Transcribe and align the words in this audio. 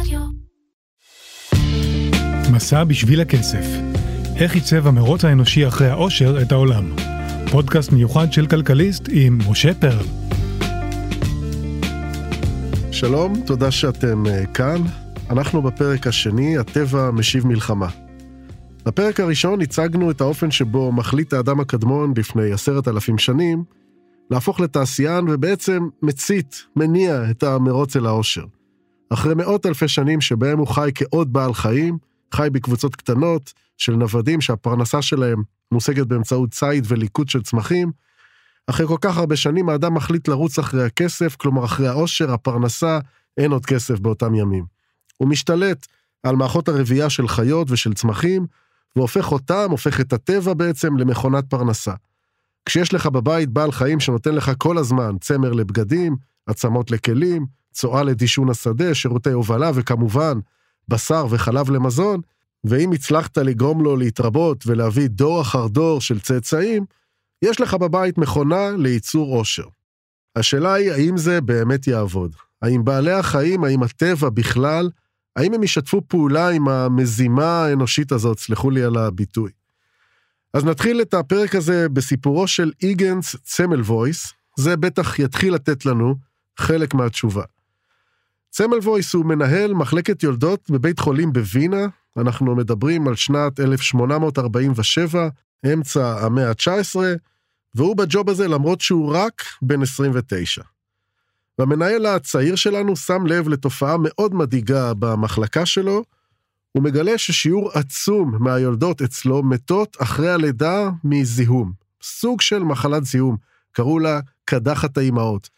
רדיו. 0.00 0.20
מסע 2.52 2.84
בשביל 2.84 3.20
הכסף. 3.20 3.66
איך 4.36 4.54
עיצב 4.54 4.86
המרוץ 4.86 5.24
האנושי 5.24 5.68
אחרי 5.68 5.88
העושר 5.88 6.42
את 6.42 6.52
העולם. 6.52 6.84
פודקאסט 7.50 7.92
מיוחד 7.92 8.32
של 8.32 8.46
כלכליסט 8.46 9.08
עם 9.10 9.38
משה 9.50 9.74
פרל. 9.74 10.06
שלום, 12.92 13.32
תודה 13.46 13.70
שאתם 13.70 14.26
אה, 14.26 14.46
כאן. 14.46 14.82
אנחנו 15.30 15.62
בפרק 15.62 16.06
השני, 16.06 16.58
הטבע 16.58 17.10
משיב 17.10 17.46
מלחמה. 17.46 17.88
בפרק 18.86 19.20
הראשון 19.20 19.60
הצגנו 19.60 20.10
את 20.10 20.20
האופן 20.20 20.50
שבו 20.50 20.92
מחליט 20.92 21.32
האדם 21.32 21.60
הקדמון 21.60 22.12
לפני 22.16 22.52
עשרת 22.52 22.88
אלפים 22.88 23.18
שנים 23.18 23.64
להפוך 24.30 24.60
לתעשיין 24.60 25.28
ובעצם 25.28 25.88
מצית, 26.02 26.64
מניע 26.76 27.30
את 27.30 27.42
המרוץ 27.42 27.96
אל 27.96 28.06
העושר. 28.06 28.44
אחרי 29.10 29.34
מאות 29.34 29.66
אלפי 29.66 29.88
שנים 29.88 30.20
שבהם 30.20 30.58
הוא 30.58 30.66
חי 30.66 30.90
כעוד 30.94 31.32
בעל 31.32 31.54
חיים, 31.54 31.98
חי 32.34 32.48
בקבוצות 32.52 32.96
קטנות 32.96 33.52
של 33.76 33.92
נוודים 33.92 34.40
שהפרנסה 34.40 35.02
שלהם 35.02 35.42
מושגת 35.72 36.06
באמצעות 36.06 36.50
ציד 36.50 36.84
וליקוט 36.88 37.28
של 37.28 37.42
צמחים, 37.42 37.92
אחרי 38.66 38.86
כל 38.86 38.96
כך 39.00 39.16
הרבה 39.16 39.36
שנים 39.36 39.68
האדם 39.68 39.94
מחליט 39.94 40.28
לרוץ 40.28 40.58
אחרי 40.58 40.84
הכסף, 40.84 41.36
כלומר 41.36 41.64
אחרי 41.64 41.88
העושר, 41.88 42.32
הפרנסה, 42.32 42.98
אין 43.36 43.52
עוד 43.52 43.66
כסף 43.66 43.98
באותם 43.98 44.34
ימים. 44.34 44.64
הוא 45.16 45.28
משתלט 45.28 45.86
על 46.22 46.36
מערכות 46.36 46.68
הרבייה 46.68 47.10
של 47.10 47.28
חיות 47.28 47.70
ושל 47.70 47.94
צמחים, 47.94 48.46
והופך 48.96 49.32
אותם, 49.32 49.66
הופך 49.70 50.00
את 50.00 50.12
הטבע 50.12 50.54
בעצם, 50.54 50.96
למכונת 50.96 51.44
פרנסה. 51.48 51.92
כשיש 52.66 52.94
לך 52.94 53.06
בבית 53.06 53.48
בעל 53.48 53.72
חיים 53.72 54.00
שנותן 54.00 54.34
לך 54.34 54.50
כל 54.58 54.78
הזמן 54.78 55.18
צמר 55.20 55.52
לבגדים, 55.52 56.16
עצמות 56.46 56.90
לכלים, 56.90 57.46
צואה 57.72 58.02
לדישון 58.02 58.50
השדה, 58.50 58.94
שירותי 58.94 59.30
הובלה 59.30 59.70
וכמובן 59.74 60.38
בשר 60.88 61.26
וחלב 61.30 61.70
למזון, 61.70 62.20
ואם 62.64 62.92
הצלחת 62.92 63.38
לגרום 63.38 63.82
לו 63.84 63.96
להתרבות 63.96 64.66
ולהביא 64.66 65.08
דור 65.08 65.40
אחר 65.40 65.66
דור 65.66 66.00
של 66.00 66.20
צאצאים, 66.20 66.84
יש 67.42 67.60
לך 67.60 67.74
בבית 67.74 68.18
מכונה 68.18 68.70
לייצור 68.78 69.36
עושר. 69.38 69.66
השאלה 70.36 70.72
היא 70.74 70.92
האם 70.92 71.16
זה 71.16 71.40
באמת 71.40 71.86
יעבוד. 71.86 72.34
האם 72.62 72.84
בעלי 72.84 73.12
החיים, 73.12 73.64
האם 73.64 73.82
הטבע 73.82 74.28
בכלל, 74.30 74.90
האם 75.36 75.54
הם 75.54 75.62
ישתפו 75.62 76.02
פעולה 76.08 76.48
עם 76.48 76.68
המזימה 76.68 77.64
האנושית 77.64 78.12
הזאת, 78.12 78.38
סלחו 78.38 78.70
לי 78.70 78.82
על 78.82 78.96
הביטוי. 78.96 79.50
אז 80.54 80.64
נתחיל 80.64 81.02
את 81.02 81.14
הפרק 81.14 81.54
הזה 81.54 81.88
בסיפורו 81.88 82.46
של 82.46 82.72
איגנס 82.82 83.36
צמל 83.42 83.80
וויס, 83.80 84.32
זה 84.58 84.76
בטח 84.76 85.18
יתחיל 85.18 85.54
לתת 85.54 85.86
לנו 85.86 86.14
חלק 86.58 86.94
מהתשובה. 86.94 87.42
צמל 88.50 88.78
וויס 88.78 89.14
הוא 89.14 89.24
מנהל 89.24 89.74
מחלקת 89.74 90.22
יולדות 90.22 90.70
בבית 90.70 90.98
חולים 90.98 91.32
בווינה, 91.32 91.86
אנחנו 92.16 92.56
מדברים 92.56 93.08
על 93.08 93.16
שנת 93.16 93.60
1847, 93.60 95.28
אמצע 95.72 96.24
המאה 96.24 96.48
ה-19, 96.48 96.96
והוא 97.74 97.96
בג'וב 97.96 98.30
הזה 98.30 98.48
למרות 98.48 98.80
שהוא 98.80 99.16
רק 99.16 99.42
בן 99.62 99.82
29. 99.82 100.62
והמנהל 101.58 102.06
הצעיר 102.06 102.56
שלנו 102.56 102.96
שם 102.96 103.26
לב 103.26 103.48
לתופעה 103.48 103.96
מאוד 104.00 104.34
מדאיגה 104.34 104.94
במחלקה 104.94 105.66
שלו, 105.66 106.04
הוא 106.72 106.82
מגלה 106.82 107.18
ששיעור 107.18 107.70
עצום 107.74 108.36
מהיולדות 108.40 109.02
אצלו 109.02 109.42
מתות 109.42 109.96
אחרי 110.00 110.30
הלידה 110.30 110.90
מזיהום. 111.04 111.72
סוג 112.02 112.40
של 112.40 112.58
מחלת 112.58 113.04
זיהום, 113.04 113.36
קראו 113.72 113.98
לה 113.98 114.20
קדחת 114.44 114.98
האימהות. 114.98 115.48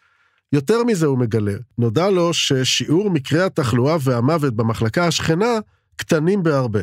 יותר 0.52 0.84
מזה 0.84 1.06
הוא 1.06 1.18
מגלה, 1.18 1.54
נודע 1.78 2.10
לו 2.10 2.34
ששיעור 2.34 3.10
מקרי 3.10 3.42
התחלואה 3.42 3.96
והמוות 4.00 4.54
במחלקה 4.54 5.06
השכנה 5.06 5.58
קטנים 5.96 6.42
בהרבה. 6.42 6.80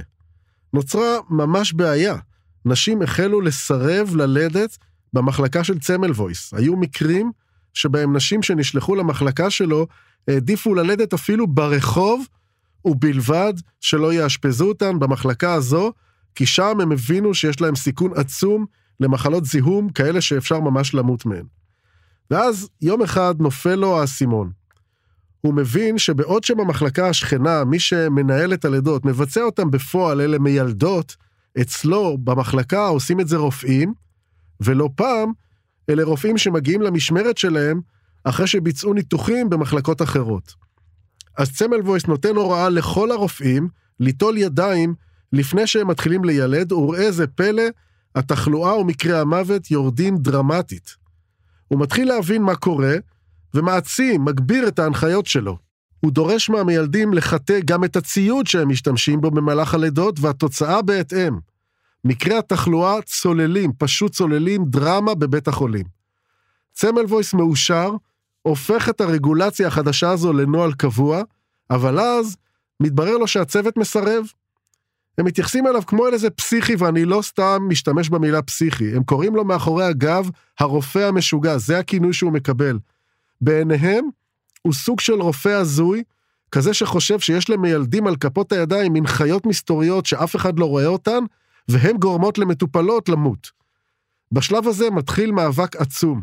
נוצרה 0.74 1.18
ממש 1.30 1.74
בעיה. 1.74 2.16
נשים 2.66 3.02
החלו 3.02 3.42
לסרב 3.42 4.16
ללדת 4.16 4.78
במחלקה 5.14 5.64
של 5.64 5.80
צמל 5.80 6.12
וויס. 6.12 6.54
היו 6.54 6.76
מקרים 6.76 7.32
שבהם 7.74 8.16
נשים 8.16 8.44
שנשלחו 8.44 8.96
למחלקה 8.96 9.50
שלו 9.50 9.88
העדיפו 10.28 10.76
ללדת 10.76 11.14
אפילו 11.14 11.48
ברחוב, 11.48 12.28
ובלבד 12.86 13.54
שלא 13.82 14.14
יאשפזו 14.14 14.68
אותן 14.68 15.00
במחלקה 15.00 15.54
הזו, 15.54 15.94
כי 16.36 16.46
שם 16.46 16.82
הם 16.82 16.92
הבינו 16.92 17.34
שיש 17.34 17.62
להם 17.62 17.76
סיכון 17.76 18.12
עצום 18.16 18.66
למחלות 19.00 19.46
זיהום, 19.46 19.90
כאלה 19.90 20.22
שאפשר 20.22 20.60
ממש 20.60 20.94
למות 20.94 21.26
מהן. 21.26 21.46
ואז 22.32 22.70
יום 22.82 23.02
אחד 23.02 23.36
נופל 23.40 23.76
לו 23.76 24.00
האסימון. 24.00 24.52
הוא 25.42 25.54
מבין 25.54 25.98
שבעוד 25.98 26.44
שבמחלקה 26.44 27.10
השכנה, 27.10 27.64
מי 27.64 27.80
שמנהל 27.80 28.54
את 28.54 28.66
הלידות, 28.66 29.06
מבצע 29.06 29.42
אותם 29.42 29.72
בפועל, 29.72 30.22
אלה 30.22 30.40
מיילדות, 30.40 31.16
אצלו 31.62 32.18
במחלקה 32.18 32.88
עושים 32.88 33.20
את 33.20 33.28
זה 33.28 33.38
רופאים, 33.38 33.94
ולא 34.62 34.90
פעם, 34.96 35.32
אלה 35.90 36.04
רופאים 36.04 36.38
שמגיעים 36.38 36.82
למשמרת 36.82 37.38
שלהם 37.38 37.82
אחרי 38.24 38.48
שביצעו 38.48 38.94
ניתוחים 38.94 39.50
במחלקות 39.50 40.02
אחרות. 40.02 40.54
אז 41.38 41.52
צמל 41.52 41.82
וויס 41.82 42.06
נותן 42.06 42.36
הוראה 42.36 42.70
לכל 42.70 43.12
הרופאים 43.12 43.68
ליטול 44.00 44.38
ידיים 44.38 44.96
לפני 45.34 45.68
שהם 45.68 45.88
מתחילים 45.88 46.24
לילד, 46.24 46.72
וראה 46.72 47.12
זה 47.12 47.28
פלא, 47.28 47.64
התחלואה 48.16 48.78
ומקרי 48.78 49.20
המוות 49.20 49.72
יורדים 49.72 50.18
דרמטית. 50.18 51.05
הוא 51.68 51.80
מתחיל 51.80 52.08
להבין 52.08 52.42
מה 52.42 52.56
קורה, 52.56 52.96
ומעצים, 53.54 54.26
מגביר 54.26 54.68
את 54.68 54.80
ההנחיות 54.80 55.26
שלו. 55.26 55.58
הוא 56.00 56.12
דורש 56.12 56.50
מהמיילדים 56.50 57.14
לחטא 57.14 57.60
גם 57.66 57.84
את 57.84 57.96
הציוד 57.96 58.48
שהם 58.48 58.70
משתמשים 58.70 59.22
בו 59.22 59.32
במהלך 59.32 59.74
הלידות, 59.74 60.20
והתוצאה 60.20 60.82
בהתאם. 60.82 61.38
מקרי 62.06 62.38
התחלואה 62.38 63.02
צוללים, 63.02 63.72
פשוט 63.78 64.12
צוללים 64.12 64.66
דרמה 64.66 65.16
בבית 65.16 65.48
החולים. 65.48 65.86
צמל 66.74 67.06
וויס 67.06 67.34
מאושר, 67.34 67.92
הופך 68.42 68.90
את 68.90 69.02
הרגולציה 69.02 69.68
החדשה 69.68 70.10
הזו 70.10 70.34
לנוהל 70.34 70.74
קבוע, 70.74 71.22
אבל 71.70 72.00
אז 72.00 72.38
מתברר 72.80 73.18
לו 73.18 73.28
שהצוות 73.28 73.78
מסרב. 73.78 74.26
הם 75.18 75.26
מתייחסים 75.26 75.68
אליו 75.68 75.82
כמו 75.88 76.08
אל 76.08 76.14
איזה 76.14 76.30
פסיכי, 76.30 76.76
ואני 76.76 77.06
לא 77.06 77.22
סתם 77.22 77.62
משתמש 77.70 78.10
במילה 78.10 78.42
פסיכי, 78.42 78.96
הם 78.96 79.04
קוראים 79.04 79.36
לו 79.36 79.46
מאחורי 79.46 79.86
הגב 79.86 80.30
הרופא 80.60 81.00
המשוגע, 81.00 81.58
זה 81.58 81.80
הכינוי 81.80 82.14
שהוא 82.14 82.32
מקבל. 82.32 82.80
בעיניהם 83.42 84.06
הוא 84.62 84.74
סוג 84.74 85.00
של 85.00 85.22
רופא 85.22 85.50
הזוי, 85.50 86.04
כזה 86.52 86.74
שחושב 86.74 87.20
שיש 87.20 87.50
למיילדים 87.50 88.08
על 88.08 88.16
כפות 88.16 88.52
הידיים 88.52 88.94
מין 88.94 89.08
חיות 89.08 89.46
מסתוריות 89.46 90.06
שאף 90.06 90.36
אחד 90.36 90.60
לא 90.60 90.66
רואה 90.66 90.86
אותן, 90.86 91.24
והן 91.68 91.98
גורמות 91.98 92.38
למטופלות 92.38 93.10
למות. 93.10 93.52
בשלב 94.32 94.68
הזה 94.68 94.90
מתחיל 94.90 95.32
מאבק 95.32 95.76
עצום. 95.76 96.22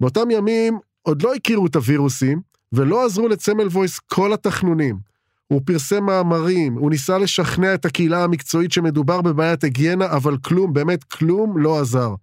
באותם 0.00 0.30
ימים 0.30 0.78
עוד 1.02 1.22
לא 1.22 1.34
הכירו 1.34 1.66
את 1.66 1.76
הווירוסים, 1.76 2.40
ולא 2.72 3.04
עזרו 3.04 3.28
לצמל 3.28 3.66
וויס 3.66 3.98
כל 3.98 4.32
התחנונים. 4.32 5.09
הוא 5.52 5.60
פרסם 5.64 6.04
מאמרים, 6.04 6.74
הוא 6.74 6.90
ניסה 6.90 7.18
לשכנע 7.18 7.74
את 7.74 7.84
הקהילה 7.84 8.24
המקצועית 8.24 8.72
שמדובר 8.72 9.22
בבעיית 9.22 9.64
היגיינה, 9.64 10.06
אבל 10.06 10.36
כלום, 10.36 10.72
באמת 10.72 11.04
כלום 11.04 11.58
לא 11.58 11.80
עזר. 11.80 12.14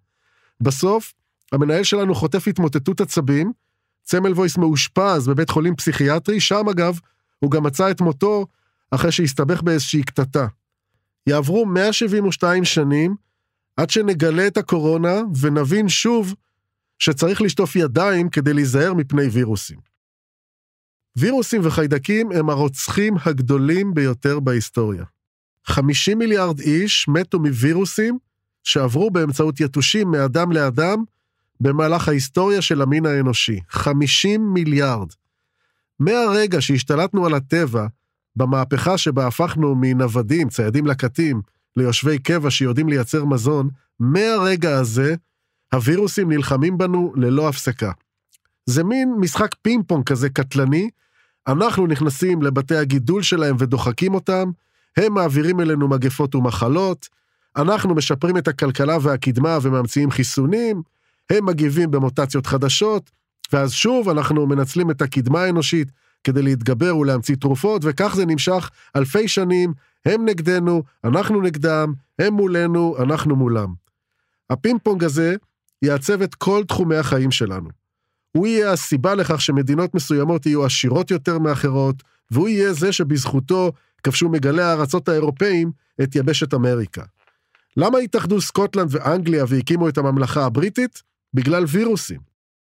בסוף, 0.61 1.13
המנהל 1.51 1.83
שלנו 1.83 2.15
חוטף 2.15 2.47
התמוטטות 2.47 3.01
עצבים, 3.01 3.51
צמל 4.03 4.31
וויס 4.31 4.57
מאושפז 4.57 5.27
בבית 5.27 5.49
חולים 5.49 5.75
פסיכיאטרי, 5.75 6.39
שם 6.39 6.69
אגב, 6.71 6.99
הוא 7.39 7.51
גם 7.51 7.63
מצא 7.63 7.91
את 7.91 8.01
מותו 8.01 8.45
אחרי 8.91 9.11
שהסתבך 9.11 9.61
באיזושהי 9.61 10.03
קטטה. 10.03 10.47
יעברו 11.27 11.65
172 11.65 12.65
שנים 12.65 13.15
עד 13.77 13.89
שנגלה 13.89 14.47
את 14.47 14.57
הקורונה 14.57 15.21
ונבין 15.41 15.89
שוב 15.89 16.35
שצריך 16.99 17.41
לשטוף 17.41 17.75
ידיים 17.75 18.29
כדי 18.29 18.53
להיזהר 18.53 18.93
מפני 18.93 19.23
וירוסים. 19.23 19.96
וירוסים 21.17 21.61
וחיידקים 21.63 22.31
הם 22.31 22.49
הרוצחים 22.49 23.15
הגדולים 23.25 23.93
ביותר 23.93 24.39
בהיסטוריה. 24.39 25.03
50 25.65 26.19
מיליארד 26.19 26.59
איש 26.59 27.07
מתו 27.07 27.39
מווירוסים 27.39 28.17
שעברו 28.63 29.11
באמצעות 29.11 29.59
יתושים 29.59 30.11
מאדם 30.11 30.51
לאדם 30.51 31.03
במהלך 31.61 32.07
ההיסטוריה 32.07 32.61
של 32.61 32.81
המין 32.81 33.05
האנושי. 33.05 33.59
50 33.69 34.53
מיליארד. 34.53 35.07
מהרגע 35.99 36.61
שהשתלטנו 36.61 37.25
על 37.25 37.33
הטבע, 37.33 37.87
במהפכה 38.35 38.97
שבה 38.97 39.27
הפכנו 39.27 39.75
מנוודים, 39.75 40.49
ציידים 40.49 40.87
לקטים, 40.87 41.41
ליושבי 41.75 42.19
קבע 42.19 42.51
שיודעים 42.51 42.89
לייצר 42.89 43.25
מזון, 43.25 43.69
מהרגע 43.99 44.77
הזה 44.77 45.15
הווירוסים 45.73 46.31
נלחמים 46.31 46.77
בנו 46.77 47.13
ללא 47.15 47.49
הפסקה. 47.49 47.91
זה 48.65 48.83
מין 48.83 49.13
משחק 49.19 49.55
פינג 49.61 49.83
פונג 49.87 50.03
כזה 50.03 50.29
קטלני, 50.29 50.89
אנחנו 51.47 51.87
נכנסים 51.87 52.41
לבתי 52.41 52.75
הגידול 52.75 53.21
שלהם 53.21 53.55
ודוחקים 53.59 54.13
אותם, 54.13 54.51
הם 54.97 55.13
מעבירים 55.13 55.59
אלינו 55.59 55.87
מגפות 55.87 56.35
ומחלות, 56.35 57.07
אנחנו 57.57 57.95
משפרים 57.95 58.37
את 58.37 58.47
הכלכלה 58.47 58.97
והקדמה 59.01 59.57
וממציאים 59.61 60.11
חיסונים, 60.11 60.81
הם 61.29 61.45
מגיבים 61.45 61.91
במוטציות 61.91 62.47
חדשות, 62.47 63.11
ואז 63.53 63.71
שוב 63.71 64.09
אנחנו 64.09 64.47
מנצלים 64.47 64.91
את 64.91 65.01
הקדמה 65.01 65.41
האנושית 65.41 65.91
כדי 66.23 66.41
להתגבר 66.41 66.97
ולהמציא 66.97 67.35
תרופות, 67.35 67.81
וכך 67.85 68.15
זה 68.15 68.25
נמשך 68.25 68.69
אלפי 68.95 69.27
שנים, 69.27 69.73
הם 70.05 70.25
נגדנו, 70.25 70.83
אנחנו 71.03 71.41
נגדם, 71.41 71.93
הם 72.19 72.33
מולנו, 72.33 72.95
אנחנו 72.99 73.35
מולם. 73.35 73.73
הפינג 74.49 74.79
פונג 74.83 75.03
הזה 75.03 75.35
יעצב 75.81 76.21
את 76.21 76.35
כל 76.35 76.63
תחומי 76.67 76.95
החיים 76.95 77.31
שלנו. 77.31 77.69
הוא 78.31 78.47
יהיה 78.47 78.71
הסיבה 78.71 79.15
לכך 79.15 79.41
שמדינות 79.41 79.95
מסוימות 79.95 80.45
יהיו 80.45 80.65
עשירות 80.65 81.11
יותר 81.11 81.39
מאחרות, 81.39 82.03
והוא 82.31 82.49
יהיה 82.49 82.73
זה 82.73 82.91
שבזכותו 82.91 83.71
כבשו 84.03 84.29
מגלי 84.29 84.63
הארצות 84.63 85.09
האירופאים 85.09 85.71
את 86.03 86.15
יבשת 86.15 86.53
אמריקה. 86.53 87.03
למה 87.77 87.97
התאחדו 87.97 88.41
סקוטלנד 88.41 88.89
ואנגליה 88.91 89.45
והקימו 89.47 89.89
את 89.89 89.97
הממלכה 89.97 90.45
הבריטית? 90.45 91.03
בגלל 91.33 91.63
וירוסים. 91.67 92.19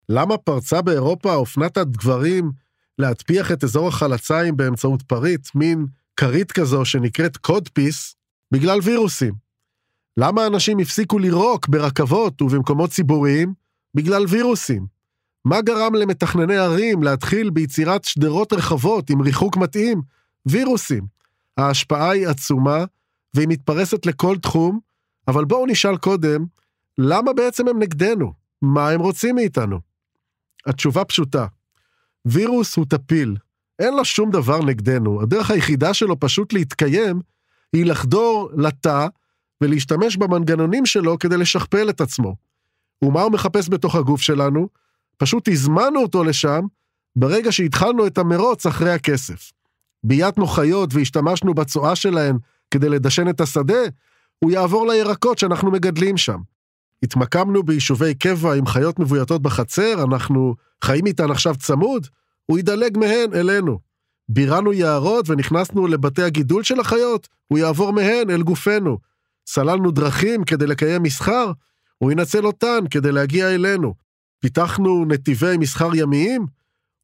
למה 0.09 0.37
פרצה 0.37 0.81
באירופה 0.81 1.35
אופנת 1.35 1.77
הדגברים 1.77 2.51
להטפיח 2.99 3.51
את 3.51 3.63
אזור 3.63 3.87
החלציים 3.87 4.57
באמצעות 4.57 5.01
פריט, 5.01 5.47
מין 5.55 5.85
כרית 6.17 6.51
כזו 6.51 6.85
שנקראת 6.85 7.37
קודפיס? 7.37 8.15
בגלל 8.53 8.79
וירוסים. 8.83 9.33
למה 10.17 10.47
אנשים 10.47 10.79
הפסיקו 10.79 11.19
לירוק 11.19 11.67
ברכבות 11.67 12.41
ובמקומות 12.41 12.89
ציבוריים? 12.89 13.53
בגלל 13.93 14.25
וירוסים. 14.29 14.94
מה 15.45 15.61
גרם 15.61 15.95
למתכנני 15.95 16.57
ערים 16.57 17.03
להתחיל 17.03 17.49
ביצירת 17.49 18.03
שדרות 18.03 18.53
רחבות 18.53 19.09
עם 19.09 19.21
ריחוק 19.21 19.57
מתאים? 19.57 20.01
וירוסים. 20.45 21.05
ההשפעה 21.57 22.09
היא 22.09 22.27
עצומה, 22.27 22.85
והיא 23.33 23.47
מתפרסת 23.47 24.05
לכל 24.05 24.37
תחום, 24.37 24.79
אבל 25.27 25.45
בואו 25.45 25.65
נשאל 25.65 25.97
קודם, 25.97 26.45
למה 26.97 27.33
בעצם 27.33 27.67
הם 27.67 27.79
נגדנו? 27.79 28.33
מה 28.61 28.89
הם 28.89 28.99
רוצים 28.99 29.35
מאיתנו? 29.35 29.79
התשובה 30.65 31.05
פשוטה. 31.05 31.45
וירוס 32.25 32.75
הוא 32.75 32.85
טפיל, 32.89 33.35
אין 33.79 33.93
לו 33.93 34.05
שום 34.05 34.31
דבר 34.31 34.61
נגדנו, 34.61 35.21
הדרך 35.21 35.51
היחידה 35.51 35.93
שלו 35.93 36.19
פשוט 36.19 36.53
להתקיים, 36.53 37.19
היא 37.73 37.85
לחדור 37.85 38.49
לתא 38.57 39.07
ולהשתמש 39.61 40.17
במנגנונים 40.17 40.85
שלו 40.85 41.19
כדי 41.19 41.37
לשכפל 41.37 41.89
את 41.89 42.01
עצמו. 42.01 42.35
ומה 43.01 43.21
הוא 43.21 43.31
מחפש 43.31 43.69
בתוך 43.69 43.95
הגוף 43.95 44.21
שלנו? 44.21 44.67
פשוט 45.17 45.47
הזמנו 45.47 46.01
אותו 46.01 46.23
לשם 46.23 46.61
ברגע 47.15 47.51
שהתחלנו 47.51 48.07
את 48.07 48.17
המרוץ 48.17 48.65
אחרי 48.65 48.91
הכסף. 48.91 49.51
בייתנו 50.03 50.47
חיות 50.47 50.93
והשתמשנו 50.93 51.53
בצואה 51.53 51.95
שלהן 51.95 52.37
כדי 52.71 52.89
לדשן 52.89 53.29
את 53.29 53.41
השדה, 53.41 53.83
הוא 54.39 54.51
יעבור 54.51 54.87
לירקות 54.87 55.37
שאנחנו 55.37 55.71
מגדלים 55.71 56.17
שם. 56.17 56.39
התמקמנו 57.03 57.63
ביישובי 57.63 58.15
קבע 58.15 58.53
עם 58.53 58.65
חיות 58.65 58.99
מבויתות 58.99 59.41
בחצר, 59.41 60.03
אנחנו 60.03 60.55
חיים 60.83 61.05
איתן 61.05 61.31
עכשיו 61.31 61.55
צמוד, 61.55 62.07
הוא 62.45 62.59
ידלג 62.59 62.97
מהן 62.97 63.33
אלינו. 63.33 63.79
בירנו 64.29 64.73
יערות 64.73 65.29
ונכנסנו 65.29 65.87
לבתי 65.87 66.23
הגידול 66.23 66.63
של 66.63 66.79
החיות, 66.79 67.27
הוא 67.47 67.59
יעבור 67.59 67.93
מהן 67.93 68.29
אל 68.29 68.41
גופנו. 68.41 68.97
סללנו 69.47 69.91
דרכים 69.91 70.43
כדי 70.43 70.67
לקיים 70.67 71.03
מסחר, 71.03 71.51
הוא 71.97 72.11
ינצל 72.11 72.45
אותן 72.45 72.79
כדי 72.89 73.11
להגיע 73.11 73.55
אלינו. 73.55 73.93
פיתחנו 74.39 75.05
נתיבי 75.05 75.57
מסחר 75.57 75.95
ימיים, 75.95 76.45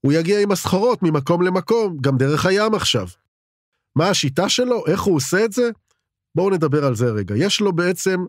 הוא 0.01 0.13
יגיע 0.13 0.39
עם 0.39 0.51
הסחורות 0.51 1.04
ממקום 1.04 1.42
למקום, 1.42 1.98
גם 2.01 2.18
דרך 2.18 2.45
הים 2.45 2.75
עכשיו. 2.75 3.07
מה 3.95 4.10
השיטה 4.10 4.50
שלו? 4.50 4.83
איך 4.88 5.01
הוא 5.01 5.16
עושה 5.16 5.45
את 5.45 5.51
זה? 5.51 5.69
בואו 6.36 6.50
נדבר 6.50 6.86
על 6.86 6.95
זה 6.95 7.06
רגע. 7.06 7.36
יש 7.38 7.62
לו 7.62 7.74
בעצם 7.74 8.25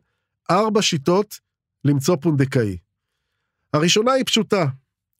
ארבע 0.50 0.82
שיטות 0.82 1.38
למצוא 1.84 2.16
פונדקאי. 2.16 2.76
הראשונה 3.72 4.12
היא 4.12 4.24
פשוטה, 4.24 4.66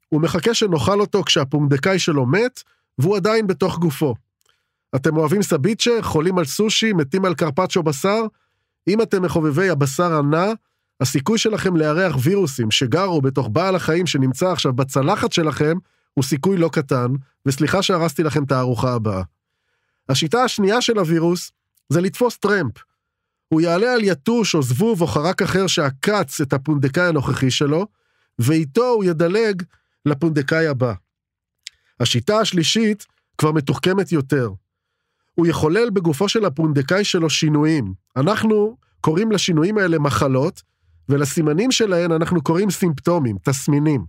הוא 0.09 0.21
מחכה 0.21 0.53
שנאכל 0.53 1.01
אותו 1.01 1.23
כשהפונדקאי 1.23 1.99
שלו 1.99 2.25
מת, 2.25 2.63
והוא 2.97 3.15
עדיין 3.17 3.47
בתוך 3.47 3.79
גופו. 3.79 4.15
אתם 4.95 5.17
אוהבים 5.17 5.43
סביצ'ה, 5.43 5.91
חולים 6.01 6.37
על 6.37 6.45
סושי, 6.45 6.93
מתים 6.93 7.25
על 7.25 7.35
קרפצ'ו 7.35 7.83
בשר? 7.83 8.21
אם 8.87 9.01
אתם 9.01 9.25
מחובבי 9.25 9.69
הבשר 9.69 10.13
הנע, 10.13 10.45
הסיכוי 11.01 11.37
שלכם 11.37 11.75
לארח 11.75 12.15
וירוסים 12.23 12.71
שגרו 12.71 13.21
בתוך 13.21 13.49
בעל 13.51 13.75
החיים 13.75 14.07
שנמצא 14.07 14.51
עכשיו 14.51 14.73
בצלחת 14.73 15.33
שלכם, 15.33 15.77
הוא 16.13 16.23
סיכוי 16.23 16.57
לא 16.57 16.69
קטן, 16.73 17.07
וסליחה 17.45 17.81
שהרסתי 17.81 18.23
לכם 18.23 18.43
את 18.43 18.51
הארוחה 18.51 18.93
הבאה. 18.93 19.23
השיטה 20.09 20.43
השנייה 20.43 20.81
של 20.81 20.99
הווירוס 20.99 21.51
זה 21.89 22.01
לתפוס 22.01 22.37
טרמפ. 22.37 22.73
הוא 23.49 23.61
יעלה 23.61 23.93
על 23.93 24.03
יתוש 24.03 24.55
או 24.55 24.61
זבוב 24.61 25.01
או 25.01 25.07
חרק 25.07 25.41
אחר 25.41 25.67
שעקץ 25.67 26.41
את 26.41 26.53
הפונדקאי 26.53 27.07
הנוכחי 27.07 27.51
שלו, 27.51 27.87
ואיתו 28.39 28.85
הוא 28.85 29.03
ידלג 29.03 29.63
לפונדקאי 30.05 30.67
הבא. 30.67 30.93
השיטה 31.99 32.39
השלישית 32.39 33.05
כבר 33.37 33.51
מתוחכמת 33.51 34.11
יותר. 34.11 34.49
הוא 35.35 35.47
יחולל 35.47 35.89
בגופו 35.89 36.29
של 36.29 36.45
הפונדקאי 36.45 37.03
שלו 37.03 37.29
שינויים. 37.29 37.93
אנחנו 38.17 38.77
קוראים 39.01 39.31
לשינויים 39.31 39.77
האלה 39.77 39.99
מחלות, 39.99 40.61
ולסימנים 41.09 41.71
שלהן 41.71 42.11
אנחנו 42.11 42.41
קוראים 42.41 42.71
סימפטומים, 42.71 43.37
תסמינים. 43.43 44.05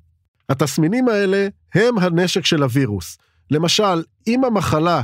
התסמינים 0.48 1.08
האלה 1.08 1.48
הם 1.74 1.98
הנשק 1.98 2.44
של 2.44 2.62
הווירוס. 2.62 3.18
למשל, 3.50 4.02
אם 4.26 4.44
המחלה 4.44 5.02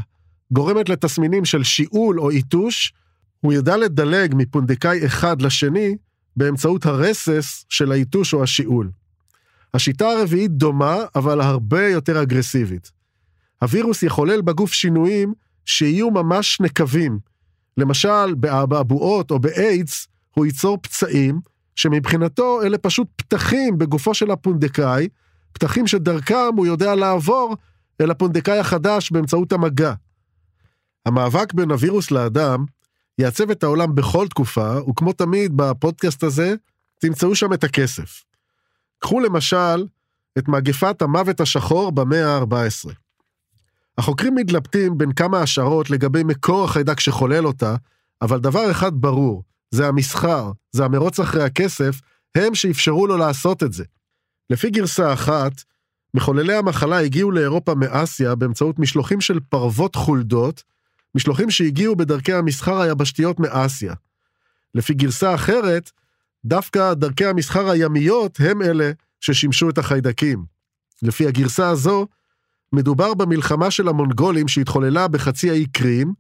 גורמת 0.53 0.89
לתסמינים 0.89 1.45
של 1.45 1.65
שיעול 1.65 2.21
או 2.21 2.31
עיטוש, 2.31 2.93
הוא 3.41 3.53
ידע 3.53 3.77
לדלג 3.77 4.35
מפונדקאי 4.37 5.07
אחד 5.07 5.43
לשני 5.43 5.97
באמצעות 6.37 6.87
הרסס 6.87 7.65
של 7.69 7.93
העיטוש 7.93 8.35
או 8.35 8.43
השיעול. 8.43 8.91
השיטה 9.75 10.09
הרביעית 10.09 10.51
דומה, 10.51 10.97
אבל 11.15 11.41
הרבה 11.41 11.89
יותר 11.89 12.23
אגרסיבית. 12.23 12.91
הווירוס 13.63 14.03
יחולל 14.03 14.41
בגוף 14.41 14.73
שינויים 14.73 15.35
שיהיו 15.65 16.11
ממש 16.11 16.61
נקבים. 16.61 17.19
למשל, 17.77 18.35
באבעבועות 18.35 19.31
או 19.31 19.39
באיידס, 19.39 20.09
הוא 20.35 20.47
ייצור 20.47 20.79
פצעים, 20.83 21.41
שמבחינתו 21.81 22.63
אלה 22.63 22.79
פשוט 22.79 23.09
פתחים 23.17 23.79
בגופו 23.79 24.15
של 24.15 24.31
הפונדקאי, 24.31 25.09
פתחים 25.53 25.87
שדרכם 25.87 26.55
הוא 26.57 26.67
יודע 26.67 26.95
לעבור 26.95 27.57
אל 28.01 28.11
הפונדקאי 28.11 28.59
החדש 28.59 29.13
באמצעות 29.13 29.53
המגע. 29.53 29.93
המאבק 31.07 31.55
בין 31.55 31.71
הווירוס 31.71 32.11
לאדם 32.11 32.65
יעצב 33.19 33.51
את 33.51 33.63
העולם 33.63 33.95
בכל 33.95 34.29
תקופה, 34.29 34.81
וכמו 34.91 35.13
תמיד 35.13 35.57
בפודקאסט 35.57 36.23
הזה, 36.23 36.55
תמצאו 36.99 37.35
שם 37.35 37.53
את 37.53 37.65
הכסף. 37.65 38.25
קחו 38.99 39.21
למשל 39.21 39.87
את 40.39 40.49
מגפת 40.49 41.03
המוות 41.03 41.41
השחור 41.41 41.93
במאה 41.93 42.37
ה-14. 42.37 42.91
החוקרים 43.99 44.35
מתלבטים 44.35 44.99
בין 44.99 45.13
כמה 45.13 45.41
השערות 45.41 45.91
לגבי 45.91 46.23
מקור 46.25 46.65
החיידק 46.65 47.01
שחולל 47.01 47.47
אותה, 47.47 47.77
אבל 48.23 48.41
דבר 48.41 48.71
אחד 48.71 48.93
ברור, 48.95 49.43
זה 49.71 49.89
המסחר, 49.89 50.53
זה 50.73 50.85
המרוץ 50.85 51.21
אחרי 51.21 51.43
הכסף, 51.43 52.01
הם 52.35 52.55
שאפשרו 52.55 53.07
לו 53.07 53.17
לעשות 53.17 53.63
את 53.63 53.73
זה. 53.73 53.85
לפי 54.51 54.71
גרסה 54.71 55.13
אחת, 55.13 55.53
מחוללי 56.15 56.55
המחלה 56.55 56.99
הגיעו 56.99 57.31
לאירופה 57.31 57.75
מאסיה 57.75 58.35
באמצעות 58.35 58.79
משלוחים 58.79 59.21
של 59.21 59.41
פרוות 59.41 59.95
חולדות, 59.95 60.63
משלוחים 61.15 61.51
שהגיעו 61.51 61.97
בדרכי 61.97 62.33
המסחר 62.33 62.81
היבשתיות 62.81 63.41
מאסיה. 63.41 63.95
לפי 64.75 64.95
גרסה 64.95 65.35
אחרת, 65.35 65.91
דווקא 66.45 66.95
דרכי 66.95 67.27
המסחר 67.27 67.71
הימיות 67.71 68.41
הם 68.41 68.63
אלה 68.63 68.91
ששימשו 69.21 69.71
את 69.71 69.79
החיידקים. 69.79 70.45
לפי 71.03 71.27
הגרסה 71.27 71.69
הזו, 71.69 72.07
מדובר 72.73 73.15
במלחמה 73.15 73.71
של 73.71 73.89
המונגולים 73.89 74.49
שהתחוללה 74.49 75.09
בחצי 75.09 75.51
האי 75.51 75.67
קרים, 75.67 76.13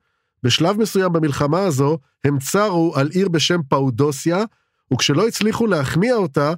בשלב 0.42 0.78
מסוים 0.78 1.12
במלחמה 1.12 1.60
הזו 1.60 1.98
הם 2.24 2.38
צרו 2.38 2.92
על 2.96 3.08
עיר 3.12 3.28
בשם 3.28 3.60
פאודוסיה, 3.68 4.44
וכשלא 4.92 5.28
הצליחו 5.28 5.66
להכניע 5.66 6.14
אותה, 6.14 6.52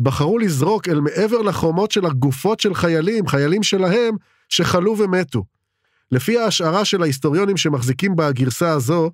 בחרו 0.00 0.38
לזרוק 0.38 0.88
אל 0.88 1.00
מעבר 1.00 1.42
לחומות 1.42 1.90
של 1.90 2.06
הגופות 2.06 2.60
של 2.60 2.74
חיילים, 2.74 3.26
חיילים 3.26 3.62
שלהם, 3.62 4.16
שחלו 4.48 4.98
ומתו. 4.98 5.44
לפי 6.12 6.38
ההשערה 6.38 6.84
של 6.84 7.02
ההיסטוריונים 7.02 7.56
שמחזיקים 7.56 8.16
בגרסה 8.16 8.70
הזו, 8.70 9.10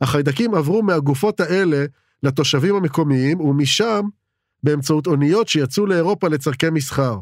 החיידקים 0.00 0.54
עברו 0.54 0.82
מהגופות 0.82 1.40
האלה 1.40 1.84
לתושבים 2.22 2.74
המקומיים, 2.74 3.40
ומשם, 3.40 4.00
באמצעות 4.62 5.06
אוניות 5.06 5.48
שיצאו 5.48 5.86
לאירופה 5.86 6.28
לצורכי 6.28 6.70
מסחר. 6.70 7.18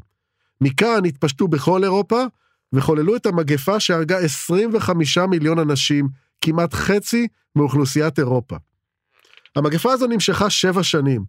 מכאן 0.61 1.05
התפשטו 1.05 1.49
בכל 1.49 1.85
אירופה, 1.85 2.25
וחוללו 2.73 3.17
את 3.17 3.27
המגפה 3.27 3.81
שהרגה 3.81 4.19
25 4.19 5.19
מיליון 5.19 5.59
אנשים, 5.59 6.09
כמעט 6.41 6.75
חצי 6.75 7.29
מאוכלוסיית 7.57 8.19
אירופה. 8.19 8.57
המגפה 9.57 9.93
הזו 9.93 10.07
נמשכה 10.07 10.51
שבע 10.51 10.83
שנים, 10.83 11.25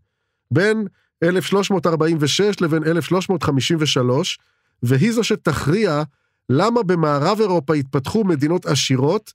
בין 0.51 0.87
1346 1.23 2.61
לבין 2.61 2.83
1353, 2.83 4.39
והיא 4.83 5.11
זו 5.11 5.23
שתכריע 5.23 6.03
למה 6.49 6.83
במערב 6.83 7.39
אירופה 7.39 7.73
התפתחו 7.75 8.23
מדינות 8.23 8.65
עשירות, 8.65 9.33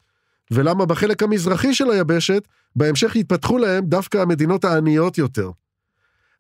ולמה 0.51 0.87
בחלק 0.87 1.23
המזרחי 1.23 1.75
של 1.75 1.91
היבשת, 1.91 2.49
בהמשך 2.77 3.17
יתפתחו 3.17 3.59
להם 3.59 3.85
דווקא 3.87 4.19
המדינות 4.19 4.65
העניות 4.65 5.19
יותר. 5.19 5.51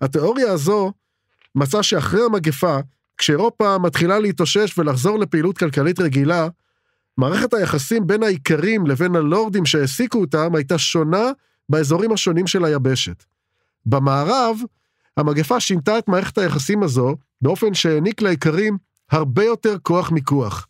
התיאוריה 0.00 0.52
הזו 0.52 0.92
מצאה 1.54 1.82
שאחרי 1.82 2.24
המגפה, 2.24 2.78
כשאירופה 3.18 3.78
מתחילה 3.78 4.18
להתאושש 4.18 4.78
ולחזור 4.78 5.18
לפעילות 5.18 5.58
כלכלית 5.58 6.00
רגילה, 6.00 6.48
מערכת 7.18 7.54
היחסים 7.54 8.06
בין 8.06 8.22
האיכרים 8.22 8.86
לבין 8.86 9.16
הלורדים 9.16 9.66
שהעסיקו 9.66 10.20
אותם 10.20 10.54
הייתה 10.54 10.78
שונה 10.78 11.30
באזורים 11.68 12.12
השונים 12.12 12.46
של 12.46 12.64
היבשת. 12.64 13.24
במערב, 13.86 14.58
המגפה 15.16 15.60
שינתה 15.60 15.98
את 15.98 16.08
מערכת 16.08 16.38
היחסים 16.38 16.82
הזו 16.82 17.16
באופן 17.42 17.74
שהעניק 17.74 18.22
לאיכרים 18.22 18.78
הרבה 19.10 19.44
יותר 19.44 19.76
כוח 19.82 20.10
מיקוח. 20.10 20.66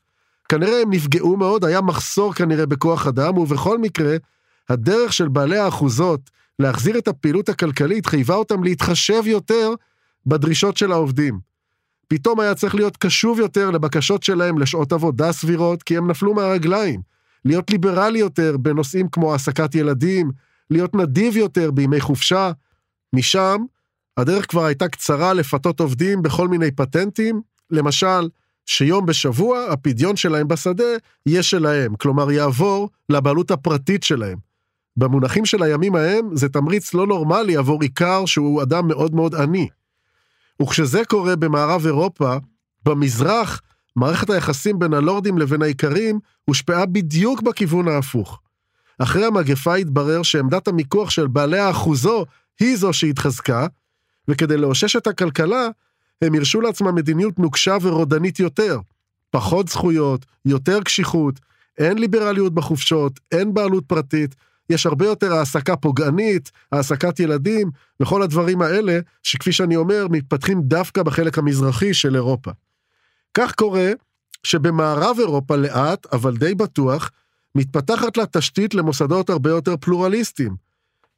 כנראה 0.48 0.82
הם 0.82 0.92
נפגעו 0.92 1.36
מאוד, 1.36 1.64
היה 1.64 1.80
מחסור 1.80 2.34
כנראה 2.34 2.66
בכוח 2.66 3.06
אדם, 3.06 3.38
ובכל 3.38 3.78
מקרה, 3.78 4.16
הדרך 4.68 5.12
של 5.12 5.28
בעלי 5.28 5.58
האחוזות 5.58 6.30
להחזיר 6.58 6.98
את 6.98 7.08
הפעילות 7.08 7.48
הכלכלית 7.48 8.06
חייבה 8.06 8.34
אותם 8.34 8.64
להתחשב 8.64 9.22
יותר 9.26 9.74
בדרישות 10.26 10.76
של 10.76 10.92
העובדים. 10.92 11.45
פתאום 12.08 12.40
היה 12.40 12.54
צריך 12.54 12.74
להיות 12.74 12.96
קשוב 12.96 13.38
יותר 13.38 13.70
לבקשות 13.70 14.22
שלהם 14.22 14.58
לשעות 14.58 14.92
עבודה 14.92 15.32
סבירות, 15.32 15.82
כי 15.82 15.96
הם 15.96 16.10
נפלו 16.10 16.34
מהרגליים. 16.34 17.00
להיות 17.44 17.70
ליברלי 17.70 18.18
יותר 18.18 18.56
בנושאים 18.56 19.08
כמו 19.08 19.32
העסקת 19.32 19.74
ילדים, 19.74 20.30
להיות 20.70 20.94
נדיב 20.94 21.36
יותר 21.36 21.70
בימי 21.70 22.00
חופשה. 22.00 22.52
משם, 23.12 23.64
הדרך 24.16 24.50
כבר 24.50 24.64
הייתה 24.64 24.88
קצרה 24.88 25.32
לפתות 25.32 25.80
עובדים 25.80 26.22
בכל 26.22 26.48
מיני 26.48 26.70
פטנטים, 26.70 27.40
למשל, 27.70 28.28
שיום 28.66 29.06
בשבוע 29.06 29.66
הפדיון 29.70 30.16
שלהם 30.16 30.48
בשדה 30.48 30.84
יהיה 31.26 31.42
שלהם, 31.42 31.96
כלומר 31.96 32.30
יעבור 32.30 32.90
לבעלות 33.08 33.50
הפרטית 33.50 34.02
שלהם. 34.02 34.38
במונחים 34.96 35.44
של 35.44 35.62
הימים 35.62 35.96
ההם 35.96 36.36
זה 36.36 36.48
תמריץ 36.48 36.94
לא 36.94 37.06
נורמלי 37.06 37.56
עבור 37.56 37.82
עיקר 37.82 38.26
שהוא 38.26 38.62
אדם 38.62 38.88
מאוד 38.88 39.14
מאוד 39.14 39.34
עני. 39.34 39.68
וכשזה 40.62 41.04
קורה 41.04 41.36
במערב 41.36 41.86
אירופה, 41.86 42.36
במזרח, 42.84 43.60
מערכת 43.96 44.30
היחסים 44.30 44.78
בין 44.78 44.94
הלורדים 44.94 45.38
לבין 45.38 45.62
האיכרים 45.62 46.18
הושפעה 46.44 46.86
בדיוק 46.86 47.42
בכיוון 47.42 47.88
ההפוך. 47.88 48.40
אחרי 48.98 49.24
המגפה 49.24 49.74
התברר 49.74 50.22
שעמדת 50.22 50.68
המיקוח 50.68 51.10
של 51.10 51.26
בעלי 51.26 51.58
האחוזו 51.58 52.24
היא 52.60 52.76
זו 52.76 52.92
שהתחזקה, 52.92 53.66
וכדי 54.28 54.56
לאושש 54.56 54.96
את 54.96 55.06
הכלכלה, 55.06 55.68
הם 56.22 56.34
הרשו 56.34 56.60
לעצמם 56.60 56.94
מדיניות 56.94 57.38
נוקשה 57.38 57.76
ורודנית 57.82 58.40
יותר. 58.40 58.78
פחות 59.30 59.68
זכויות, 59.68 60.26
יותר 60.44 60.82
קשיחות, 60.82 61.40
אין 61.78 61.98
ליברליות 61.98 62.54
בחופשות, 62.54 63.20
אין 63.32 63.54
בעלות 63.54 63.84
פרטית, 63.86 64.34
יש 64.70 64.86
הרבה 64.86 65.06
יותר 65.06 65.32
העסקה 65.32 65.76
פוגענית, 65.76 66.50
העסקת 66.72 67.20
ילדים, 67.20 67.70
וכל 68.02 68.22
הדברים 68.22 68.62
האלה, 68.62 68.98
שכפי 69.22 69.52
שאני 69.52 69.76
אומר, 69.76 70.06
מתפתחים 70.10 70.62
דווקא 70.62 71.02
בחלק 71.02 71.38
המזרחי 71.38 71.94
של 71.94 72.14
אירופה. 72.14 72.50
כך 73.34 73.54
קורה 73.54 73.90
שבמערב 74.42 75.16
אירופה 75.18 75.56
לאט, 75.56 76.06
אבל 76.12 76.36
די 76.36 76.54
בטוח, 76.54 77.10
מתפתחת 77.54 78.16
לה 78.16 78.26
תשתית 78.26 78.74
למוסדות 78.74 79.30
הרבה 79.30 79.50
יותר 79.50 79.76
פלורליסטיים. 79.76 80.56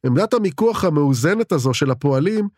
עמדת 0.07 0.35
המיקוח 0.35 0.85
המאוזנת 0.85 1.53
הזו 1.53 1.75
של 1.75 1.91
הפועלים 1.91 2.49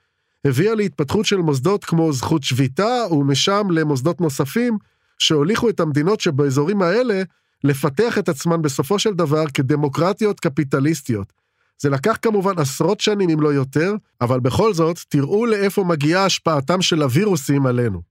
הביאה 0.44 0.74
להתפתחות 0.74 1.26
של 1.26 1.36
מוסדות 1.36 1.84
כמו 1.84 2.12
זכות 2.12 2.42
שביתה, 2.42 3.06
ומשם 3.10 3.66
למוסדות 3.70 4.20
נוספים, 4.20 4.78
שהוליכו 5.18 5.68
את 5.68 5.80
המדינות 5.80 6.20
שבאזורים 6.20 6.82
האלה 6.82 7.22
לפתח 7.64 8.18
את 8.18 8.28
עצמן 8.28 8.62
בסופו 8.62 8.98
של 8.98 9.14
דבר 9.14 9.44
כדמוקרטיות 9.54 10.40
קפיטליסטיות. 10.40 11.32
זה 11.78 11.90
לקח 11.90 12.18
כמובן 12.22 12.58
עשרות 12.58 13.00
שנים 13.00 13.30
אם 13.30 13.40
לא 13.40 13.48
יותר, 13.48 13.94
אבל 14.20 14.40
בכל 14.40 14.74
זאת, 14.74 14.98
תראו 15.08 15.46
לאיפה 15.46 15.84
מגיעה 15.84 16.24
השפעתם 16.24 16.82
של 16.82 17.02
הווירוסים 17.02 17.66
עלינו. 17.66 18.02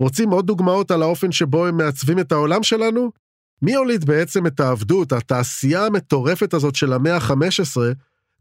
רוצים 0.00 0.30
עוד 0.30 0.46
דוגמאות 0.46 0.90
על 0.90 1.02
האופן 1.02 1.32
שבו 1.32 1.66
הם 1.66 1.76
מעצבים 1.76 2.18
את 2.18 2.32
העולם 2.32 2.62
שלנו? 2.62 3.10
מי 3.62 3.74
הוליד 3.74 4.04
בעצם 4.04 4.46
את 4.46 4.60
העבדות, 4.60 5.12
התעשייה 5.12 5.86
המטורפת 5.86 6.54
הזאת 6.54 6.74
של 6.74 6.92
המאה 6.92 7.16
ה-15, 7.16 7.80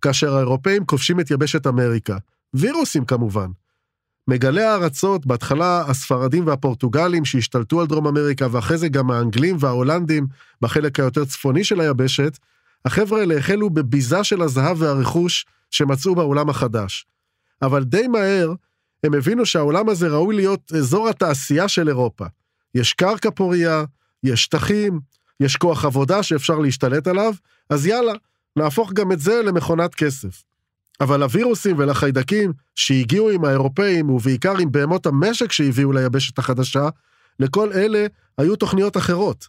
כאשר 0.01 0.35
האירופאים 0.35 0.85
כובשים 0.85 1.19
את 1.19 1.31
יבשת 1.31 1.67
אמריקה? 1.67 2.17
וירוסים 2.53 3.05
כמובן. 3.05 3.47
מגלי 4.29 4.63
הארצות, 4.63 5.25
בהתחלה 5.25 5.81
הספרדים 5.87 6.47
והפורטוגלים 6.47 7.25
שהשתלטו 7.25 7.81
על 7.81 7.87
דרום 7.87 8.07
אמריקה, 8.07 8.47
ואחרי 8.51 8.77
זה 8.77 8.89
גם 8.89 9.11
האנגלים 9.11 9.55
וההולנדים 9.59 10.27
בחלק 10.61 10.99
היותר 10.99 11.25
צפוני 11.25 11.63
של 11.63 11.81
היבשת, 11.81 12.37
החבר'ה 12.85 13.19
האלה 13.19 13.37
החלו 13.37 13.69
בביזה 13.69 14.23
של 14.23 14.41
הזהב 14.41 14.81
והרכוש 14.81 15.45
שמצאו 15.71 16.15
בעולם 16.15 16.49
החדש. 16.49 17.05
אבל 17.61 17.83
די 17.83 18.07
מהר, 18.07 18.53
הם 19.03 19.13
הבינו 19.13 19.45
שהעולם 19.45 19.89
הזה 19.89 20.07
ראוי 20.07 20.35
להיות 20.35 20.73
אזור 20.77 21.09
התעשייה 21.09 21.67
של 21.67 21.87
אירופה. 21.87 22.25
יש 22.75 22.93
קרקע 22.93 23.31
פוריה, 23.31 23.83
יש 24.23 24.43
שטחים, 24.43 24.99
יש 25.39 25.55
כוח 25.55 25.85
עבודה 25.85 26.23
שאפשר 26.23 26.59
להשתלט 26.59 27.07
עליו, 27.07 27.33
אז 27.69 27.85
יאללה, 27.85 28.13
נהפוך 28.55 28.93
גם 28.93 29.11
את 29.11 29.19
זה 29.19 29.41
למכונת 29.45 29.95
כסף. 29.95 30.43
אבל 31.01 31.19
לווירוסים 31.19 31.75
ולחיידקים 31.79 32.53
שהגיעו 32.75 33.29
עם 33.29 33.45
האירופאים, 33.45 34.09
ובעיקר 34.09 34.57
עם 34.57 34.71
בהמות 34.71 35.05
המשק 35.05 35.51
שהביאו 35.51 35.91
ליבשת 35.91 36.39
החדשה, 36.39 36.89
לכל 37.39 37.73
אלה 37.73 38.05
היו 38.37 38.55
תוכניות 38.55 38.97
אחרות. 38.97 39.47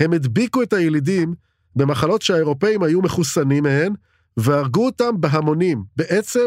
הם 0.00 0.12
הדביקו 0.12 0.62
את 0.62 0.72
הילידים 0.72 1.34
במחלות 1.76 2.22
שהאירופאים 2.22 2.82
היו 2.82 3.02
מחוסנים 3.02 3.62
מהן, 3.62 3.92
והרגו 4.36 4.86
אותם 4.86 5.20
בהמונים. 5.20 5.84
בעצם, 5.96 6.46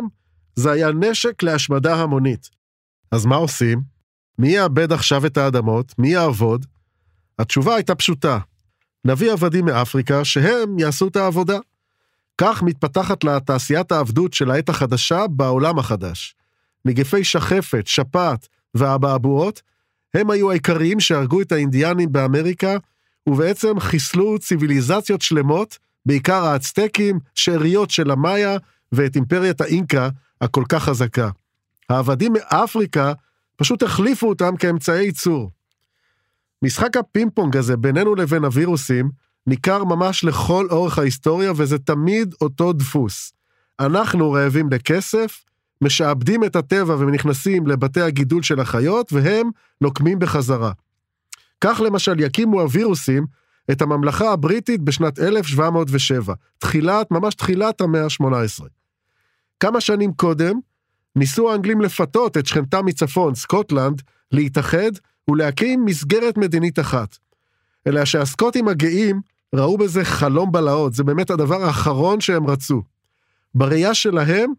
זה 0.56 0.72
היה 0.72 0.92
נשק 0.92 1.44
להשמדה 1.44 1.96
המונית. 1.96 2.50
אז 3.12 3.26
מה 3.26 3.36
עושים? 3.36 3.82
מי 4.40 4.50
יאבד 4.50 4.92
עכשיו 4.92 5.26
את 5.26 5.38
האדמות? 5.38 5.94
מי 5.98 6.10
יעבוד? 6.10 6.66
התשובה 7.40 7.76
הייתה 7.76 7.96
פשוטה. 7.96 8.40
נביא 9.06 9.32
עבדים 9.32 9.66
מאפריקה 9.66 10.26
שהם 10.26 10.80
יעשו 10.80 11.08
את 11.08 11.16
העבודה. 11.16 11.58
כך 12.42 12.64
מתפתחת 12.64 13.24
לה 13.24 13.40
תעשיית 13.40 13.92
העבדות 13.92 14.34
של 14.34 14.52
העת 14.52 14.70
החדשה 14.70 15.28
בעולם 15.28 15.80
החדש. 15.80 16.36
מגפי 16.86 17.24
שחפת, 17.24 17.88
שפעת 17.88 18.48
והאבעבועות 18.74 19.62
הם 20.14 20.30
היו 20.30 20.52
העיקריים 20.52 21.00
שהרגו 21.00 21.42
את 21.42 21.52
האינדיאנים 21.52 22.12
באמריקה, 22.12 22.78
ובעצם 23.28 23.80
חיסלו 23.80 24.40
ציוויליזציות 24.40 25.22
שלמות, 25.22 25.78
בעיקר 26.06 26.44
האצטקים, 26.46 27.20
שאריות 27.36 27.92
של 27.92 28.12
המאיה 28.12 28.58
ואת 28.92 29.16
אימפריית 29.16 29.62
האינקה 29.62 30.10
הכל 30.42 30.64
כך 30.70 30.84
חזקה. 30.84 31.30
העבדים 31.90 32.34
מאפריקה 32.34 33.14
פשוט 33.56 33.84
החליפו 33.84 34.30
אותם 34.30 34.56
כאמצעי 34.58 35.06
ייצור. 35.06 35.52
משחק 36.62 36.98
הפינג 36.98 37.32
פונג 37.34 37.58
הזה 37.58 37.78
בינינו 37.78 38.16
לבין 38.16 38.44
הווירוסים 38.44 39.10
ניכר 39.50 39.84
ממש 39.84 40.24
לכל 40.24 40.68
אורך 40.70 41.00
ההיסטוריה, 41.00 41.52
וזה 41.56 41.80
תמיד 41.80 42.36
אותו 42.42 42.74
דפוס. 42.74 43.34
אנחנו 43.80 44.32
רעבים 44.32 44.70
לכסף, 44.72 45.44
משעבדים 45.82 46.44
את 46.44 46.56
הטבע 46.56 46.96
ונכנסים 46.96 47.68
לבתי 47.68 48.02
הגידול 48.02 48.44
של 48.44 48.60
החיות, 48.60 49.14
והם 49.14 49.50
נוקמים 49.82 50.20
בחזרה. 50.20 50.72
כך 51.62 51.82
למשל 51.86 52.20
יקימו 52.20 52.62
הווירוסים 52.62 53.26
את 53.72 53.82
הממלכה 53.82 54.32
הבריטית 54.32 54.82
בשנת 54.82 55.20
1707, 55.20 56.34
תחילת, 56.58 57.12
ממש 57.12 57.36
תחילת 57.36 57.82
המאה 57.82 58.04
ה-18. 58.04 58.66
כמה 59.60 59.82
שנים 59.82 60.14
קודם, 60.14 60.60
ניסו 61.16 61.52
האנגלים 61.52 61.82
לפתות 61.82 62.38
את 62.38 62.46
שכנתם 62.46 62.86
מצפון, 62.86 63.36
סקוטלנד, 63.36 64.02
להתאחד 64.32 64.92
ולהקים 65.30 65.86
מסגרת 65.86 66.38
מדינית 66.38 66.80
אחת. 66.80 67.18
אלא 67.88 68.06
שהסקוטים 68.06 68.68
הגאים 68.68 69.22
ראו 69.56 69.78
בזה 69.78 70.06
חלום 70.06 70.52
בלהות, 70.52 70.94
זה 70.94 71.04
באמת 71.04 71.30
הדבר 71.30 71.64
האחרון 71.64 72.22
שהם 72.22 72.48
רצו. 72.48 72.82
בראייה 73.56 73.94
שלהם, 73.94 74.54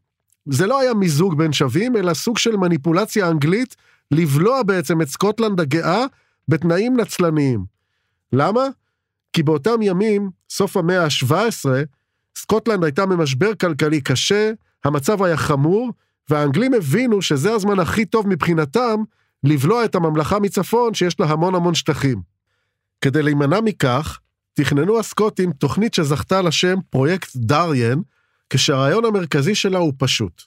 זה 0.46 0.66
לא 0.66 0.80
היה 0.80 0.94
מיזוג 0.94 1.38
בין 1.38 1.52
שווים, 1.52 1.96
אלא 1.96 2.14
סוג 2.14 2.38
של 2.38 2.56
מניפולציה 2.56 3.28
אנגלית, 3.28 3.76
לבלוע 4.10 4.62
בעצם 4.62 5.02
את 5.02 5.08
סקוטלנד 5.08 5.60
הגאה 5.60 6.04
בתנאים 6.48 6.96
נצלניים. 7.00 7.64
למה? 8.32 8.64
כי 9.32 9.42
באותם 9.42 9.82
ימים, 9.82 10.30
סוף 10.50 10.76
המאה 10.76 11.04
ה-17, 11.04 11.68
סקוטלנד 12.38 12.84
הייתה 12.84 13.06
במשבר 13.06 13.54
כלכלי 13.54 14.00
קשה, 14.00 14.50
המצב 14.84 15.22
היה 15.22 15.36
חמור, 15.36 15.90
והאנגלים 16.30 16.74
הבינו 16.74 17.22
שזה 17.22 17.52
הזמן 17.52 17.78
הכי 17.78 18.04
טוב 18.04 18.28
מבחינתם 18.28 19.02
לבלוע 19.44 19.84
את 19.84 19.94
הממלכה 19.94 20.38
מצפון 20.38 20.94
שיש 20.94 21.20
לה 21.20 21.26
המון 21.26 21.54
המון 21.54 21.74
שטחים. 21.74 22.22
כדי 23.00 23.22
להימנע 23.22 23.60
מכך, 23.60 24.18
תכננו 24.54 24.98
הסקוטים 24.98 25.52
תוכנית 25.52 25.94
שזכתה 25.94 26.42
לשם 26.42 26.74
פרויקט 26.90 27.30
דריאן, 27.36 28.00
כשהרעיון 28.50 29.04
המרכזי 29.04 29.54
שלה 29.54 29.78
הוא 29.78 29.92
פשוט. 29.98 30.42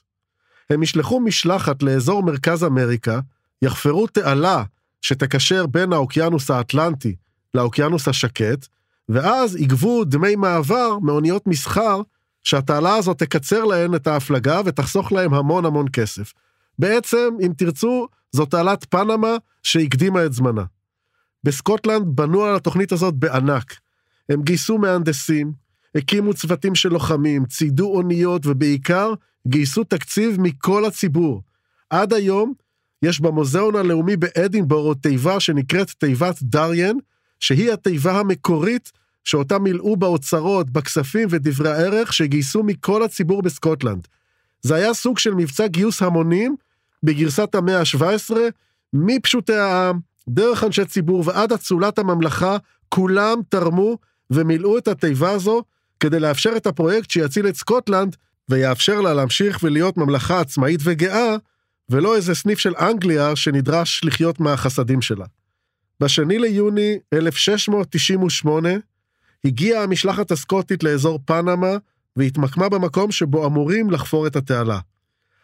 הם 0.70 0.82
ישלחו 0.82 1.20
משלחת 1.20 1.82
לאזור 1.82 2.22
מרכז 2.22 2.64
אמריקה, 2.64 3.20
יחפרו 3.62 4.06
תעלה 4.06 4.62
שתקשר 5.00 5.66
בין 5.66 5.92
האוקיינוס 5.92 6.50
האטלנטי 6.50 7.14
לאוקיינוס 7.54 8.08
השקט, 8.08 8.66
ואז 9.08 9.56
יגבו 9.56 10.04
דמי 10.04 10.36
מעבר 10.36 10.98
מאוניות 10.98 11.46
מסחר, 11.46 12.00
שהתעלה 12.44 12.94
הזאת 12.94 13.18
תקצר 13.18 13.64
להן 13.64 13.94
את 13.94 14.06
ההפלגה 14.06 14.60
ותחסוך 14.64 15.12
להם 15.12 15.34
המון 15.34 15.64
המון 15.64 15.86
כסף. 15.92 16.32
בעצם, 16.78 17.28
אם 17.46 17.52
תרצו, 17.56 18.08
זו 18.32 18.46
תעלת 18.46 18.84
פנמה 18.90 19.36
שהקדימה 19.62 20.26
את 20.26 20.32
זמנה. 20.32 20.64
בסקוטלנד 21.44 22.06
בנו 22.06 22.44
על 22.44 22.56
התוכנית 22.56 22.92
הזאת 22.92 23.14
בענק. 23.14 23.74
הם 24.28 24.42
גייסו 24.42 24.78
מהנדסים, 24.78 25.52
הקימו 25.94 26.34
צוותים 26.34 26.74
של 26.74 26.88
לוחמים, 26.88 27.44
ציידו 27.44 27.86
אוניות 27.86 28.46
ובעיקר 28.46 29.12
גייסו 29.48 29.84
תקציב 29.84 30.40
מכל 30.40 30.84
הציבור. 30.84 31.42
עד 31.90 32.12
היום 32.12 32.52
יש 33.02 33.20
במוזיאון 33.20 33.76
הלאומי 33.76 34.16
באדינבורו 34.16 34.94
תיבה 34.94 35.40
שנקראת 35.40 35.90
תיבת 35.90 36.42
דריאן, 36.42 36.96
שהיא 37.40 37.72
התיבה 37.72 38.20
המקורית 38.20 38.92
שאותה 39.24 39.58
מילאו 39.58 39.96
באוצרות, 39.96 40.70
בכספים 40.70 41.28
ודברי 41.30 41.70
הערך 41.70 42.12
שגייסו 42.12 42.62
מכל 42.62 43.02
הציבור 43.02 43.42
בסקוטלנד. 43.42 44.08
זה 44.62 44.74
היה 44.74 44.94
סוג 44.94 45.18
של 45.18 45.34
מבצע 45.34 45.66
גיוס 45.66 46.02
המונים 46.02 46.56
בגרסת 47.02 47.54
המאה 47.54 47.80
ה-17, 47.80 48.36
מפשוטי 48.92 49.54
העם, 49.54 49.98
דרך 50.28 50.64
אנשי 50.64 50.84
ציבור 50.84 51.22
ועד 51.26 51.52
אצולת 51.52 51.98
הממלכה, 51.98 52.56
כולם 52.88 53.38
תרמו 53.48 53.98
ומילאו 54.34 54.78
את 54.78 54.88
התיבה 54.88 55.30
הזו 55.30 55.62
כדי 56.00 56.20
לאפשר 56.20 56.50
את 56.56 56.66
הפרויקט 56.66 57.10
שיציל 57.10 57.48
את 57.48 57.56
סקוטלנד 57.56 58.16
ויאפשר 58.48 59.00
לה 59.00 59.14
להמשיך 59.14 59.58
ולהיות 59.62 59.96
ממלכה 59.96 60.40
עצמאית 60.40 60.80
וגאה, 60.84 61.36
ולא 61.90 62.16
איזה 62.16 62.34
סניף 62.34 62.58
של 62.58 62.72
אנגליה 62.80 63.36
שנדרש 63.36 64.00
לחיות 64.04 64.40
מהחסדים 64.40 65.02
שלה. 65.02 65.24
בשני 66.00 66.38
ליוני 66.38 66.98
1698 67.14 68.68
הגיעה 69.44 69.82
המשלחת 69.82 70.30
הסקוטית 70.30 70.82
לאזור 70.82 71.18
פנמה 71.24 71.76
והתמקמה 72.16 72.68
במקום 72.68 73.12
שבו 73.12 73.46
אמורים 73.46 73.90
לחפור 73.90 74.26
את 74.26 74.36
התעלה. 74.36 74.78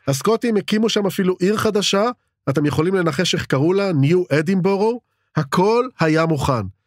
הסקוטים 0.08 0.56
הקימו 0.56 0.88
שם 0.88 1.06
אפילו 1.06 1.36
עיר 1.40 1.56
חדשה, 1.56 2.10
אתם 2.48 2.66
יכולים 2.66 2.94
לנחש 2.94 3.34
איך 3.34 3.46
קראו 3.46 3.72
לה, 3.72 3.92
ניו 3.92 4.22
אדינבורו, 4.38 5.00
הכל 5.36 5.86
היה 6.00 6.26
מוכן. 6.26 6.79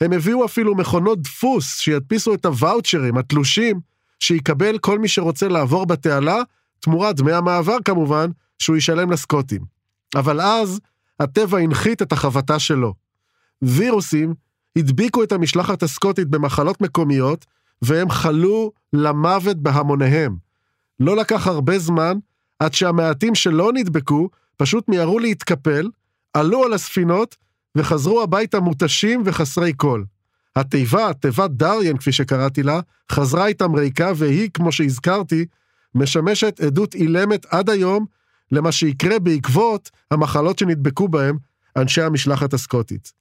הם 0.00 0.12
הביאו 0.12 0.44
אפילו 0.44 0.74
מכונות 0.74 1.22
דפוס 1.22 1.78
שידפיסו 1.78 2.34
את 2.34 2.44
הוואוצ'רים, 2.44 3.16
התלושים, 3.16 3.80
שיקבל 4.20 4.78
כל 4.78 4.98
מי 4.98 5.08
שרוצה 5.08 5.48
לעבור 5.48 5.86
בתעלה, 5.86 6.42
תמורת 6.80 7.16
דמי 7.16 7.32
המעבר 7.32 7.76
כמובן, 7.84 8.30
שהוא 8.58 8.76
ישלם 8.76 9.10
לסקוטים. 9.10 9.62
אבל 10.14 10.40
אז, 10.40 10.80
הטבע 11.20 11.58
הנחית 11.58 12.02
את 12.02 12.12
החבטה 12.12 12.58
שלו. 12.58 12.94
וירוסים 13.62 14.34
הדביקו 14.76 15.22
את 15.22 15.32
המשלחת 15.32 15.82
הסקוטית 15.82 16.28
במחלות 16.28 16.80
מקומיות, 16.80 17.46
והם 17.82 18.10
חלו 18.10 18.72
למוות 18.92 19.56
בהמוניהם. 19.56 20.36
לא 21.00 21.16
לקח 21.16 21.46
הרבה 21.46 21.78
זמן, 21.78 22.18
עד 22.58 22.74
שהמעטים 22.74 23.34
שלא 23.34 23.72
נדבקו, 23.74 24.28
פשוט 24.56 24.88
מיהרו 24.88 25.18
להתקפל, 25.18 25.88
עלו 26.34 26.64
על 26.64 26.72
הספינות, 26.72 27.36
וחזרו 27.76 28.22
הביתה 28.22 28.60
מותשים 28.60 29.22
וחסרי 29.24 29.72
כל. 29.76 30.02
התיבה, 30.56 31.12
תיבת 31.12 31.50
דריאן, 31.50 31.96
כפי 31.96 32.12
שקראתי 32.12 32.62
לה, 32.62 32.80
חזרה 33.12 33.46
איתם 33.46 33.74
ריקה, 33.74 34.12
והיא, 34.16 34.50
כמו 34.54 34.72
שהזכרתי, 34.72 35.46
משמשת 35.94 36.60
עדות 36.60 36.94
אילמת 36.94 37.46
עד 37.50 37.70
היום 37.70 38.06
למה 38.52 38.72
שיקרה 38.72 39.18
בעקבות 39.18 39.90
המחלות 40.10 40.58
שנדבקו 40.58 41.08
בהם 41.08 41.38
אנשי 41.76 42.02
המשלחת 42.02 42.54
הסקוטית. 42.54 43.12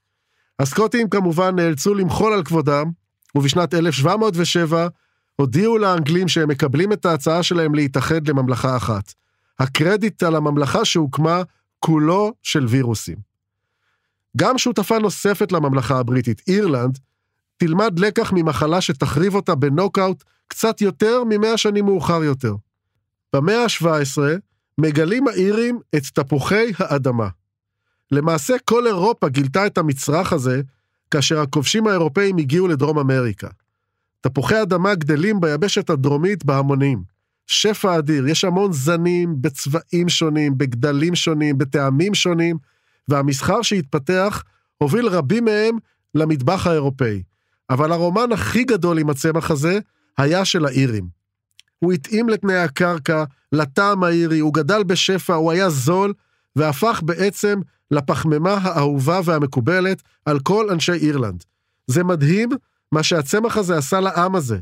הסקוטים 0.59 1.09
כמובן 1.09 1.55
נאלצו 1.55 1.93
למחול 1.93 2.33
על 2.33 2.43
כבודם, 2.43 2.91
ובשנת 3.35 3.73
1707 3.73 4.87
הודיעו 5.35 5.77
לאנגלים 5.77 6.27
שהם 6.27 6.49
מקבלים 6.49 6.93
את 6.93 7.05
ההצעה 7.05 7.43
שלהם 7.43 7.75
להתאחד 7.75 8.27
לממלכה 8.27 8.77
אחת. 8.77 9.13
הקרדיט 9.59 10.23
על 10.23 10.35
הממלכה 10.35 10.85
שהוקמה 10.85 11.41
כולו 11.79 12.33
של 12.43 12.65
וירוסים. 12.65 13.34
גם 14.35 14.57
שותפה 14.57 14.99
נוספת 14.99 15.51
לממלכה 15.51 15.99
הבריטית, 15.99 16.41
אירלנד, 16.47 16.99
תלמד 17.57 17.99
לקח 17.99 18.31
ממחלה 18.35 18.81
שתחריב 18.81 19.35
אותה 19.35 19.55
בנוקאוט 19.55 20.23
קצת 20.47 20.81
יותר 20.81 21.23
ממאה 21.29 21.57
שנים 21.57 21.85
מאוחר 21.85 22.23
יותר. 22.23 22.55
במאה 23.35 23.63
ה-17 23.63 24.17
מגלים 24.77 25.27
האירים 25.27 25.79
את 25.95 26.01
תפוחי 26.13 26.71
האדמה. 26.79 27.27
למעשה 28.11 28.55
כל 28.65 28.87
אירופה 28.87 29.29
גילתה 29.29 29.67
את 29.67 29.77
המצרך 29.77 30.33
הזה 30.33 30.61
כאשר 31.11 31.39
הכובשים 31.39 31.87
האירופאים 31.87 32.37
הגיעו 32.37 32.67
לדרום 32.67 32.99
אמריקה. 32.99 33.47
תפוחי 34.21 34.61
אדמה 34.61 34.95
גדלים 34.95 35.41
ביבשת 35.41 35.89
הדרומית 35.89 36.45
בהמונים. 36.45 37.03
שפע 37.47 37.97
אדיר, 37.97 38.27
יש 38.27 38.43
המון 38.43 38.73
זנים 38.73 39.41
בצבעים 39.41 40.09
שונים, 40.09 40.57
בגדלים 40.57 41.15
שונים, 41.15 41.57
בטעמים 41.57 42.15
שונים, 42.15 42.57
והמסחר 43.07 43.61
שהתפתח 43.61 44.43
הוביל 44.77 45.07
רבים 45.07 45.45
מהם 45.45 45.77
למטבח 46.15 46.67
האירופאי. 46.67 47.23
אבל 47.69 47.91
הרומן 47.91 48.31
הכי 48.31 48.63
גדול 48.63 48.99
עם 48.99 49.09
הצמח 49.09 49.51
הזה 49.51 49.79
היה 50.17 50.45
של 50.45 50.65
האירים. 50.65 51.07
הוא 51.79 51.93
התאים 51.93 52.29
לתנאי 52.29 52.57
הקרקע, 52.57 53.23
לטעם 53.51 54.03
האירי, 54.03 54.39
הוא 54.39 54.53
גדל 54.53 54.83
בשפע, 54.83 55.33
הוא 55.33 55.51
היה 55.51 55.69
זול, 55.69 56.13
והפך 56.55 57.01
בעצם 57.05 57.59
לפחמימה 57.91 58.53
האהובה 58.53 59.19
והמקובלת 59.25 60.01
על 60.25 60.39
כל 60.39 60.69
אנשי 60.69 60.91
אירלנד. 60.91 61.43
זה 61.87 62.03
מדהים 62.03 62.49
מה 62.91 63.03
שהצמח 63.03 63.57
הזה 63.57 63.77
עשה 63.77 63.99
לעם 63.99 64.35
הזה. 64.35 64.57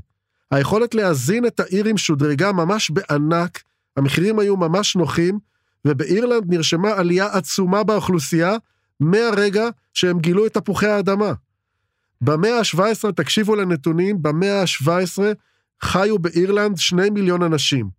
היכולת 0.51 0.95
להזין 0.95 1.45
את 1.45 1.60
האירים 1.60 1.97
שודרגה 1.97 2.51
ממש 2.51 2.89
בענק, 2.89 3.63
המחירים 3.97 4.39
היו 4.39 4.58
ממש 4.58 4.95
נוחים, 4.95 5.39
ובאירלנד 5.86 6.43
נרשמה 6.54 6.89
עלייה 6.89 7.28
עצומה 7.28 7.84
באוכלוסייה 7.84 8.56
מהרגע 9.00 9.69
שהם 9.93 10.19
גילו 10.19 10.46
את 10.46 10.54
תפוחי 10.54 10.88
האדמה. 10.88 11.34
במאה 12.22 12.60
ה-17, 12.60 13.12
תקשיבו 13.12 13.56
לנתונים, 13.56 14.22
במאה 14.22 14.62
ה-17 14.62 15.22
חיו 15.82 16.19
באירלנד 16.19 16.78
שני 16.78 17.10
מיליון 17.10 17.43
אנשים. 17.43 17.89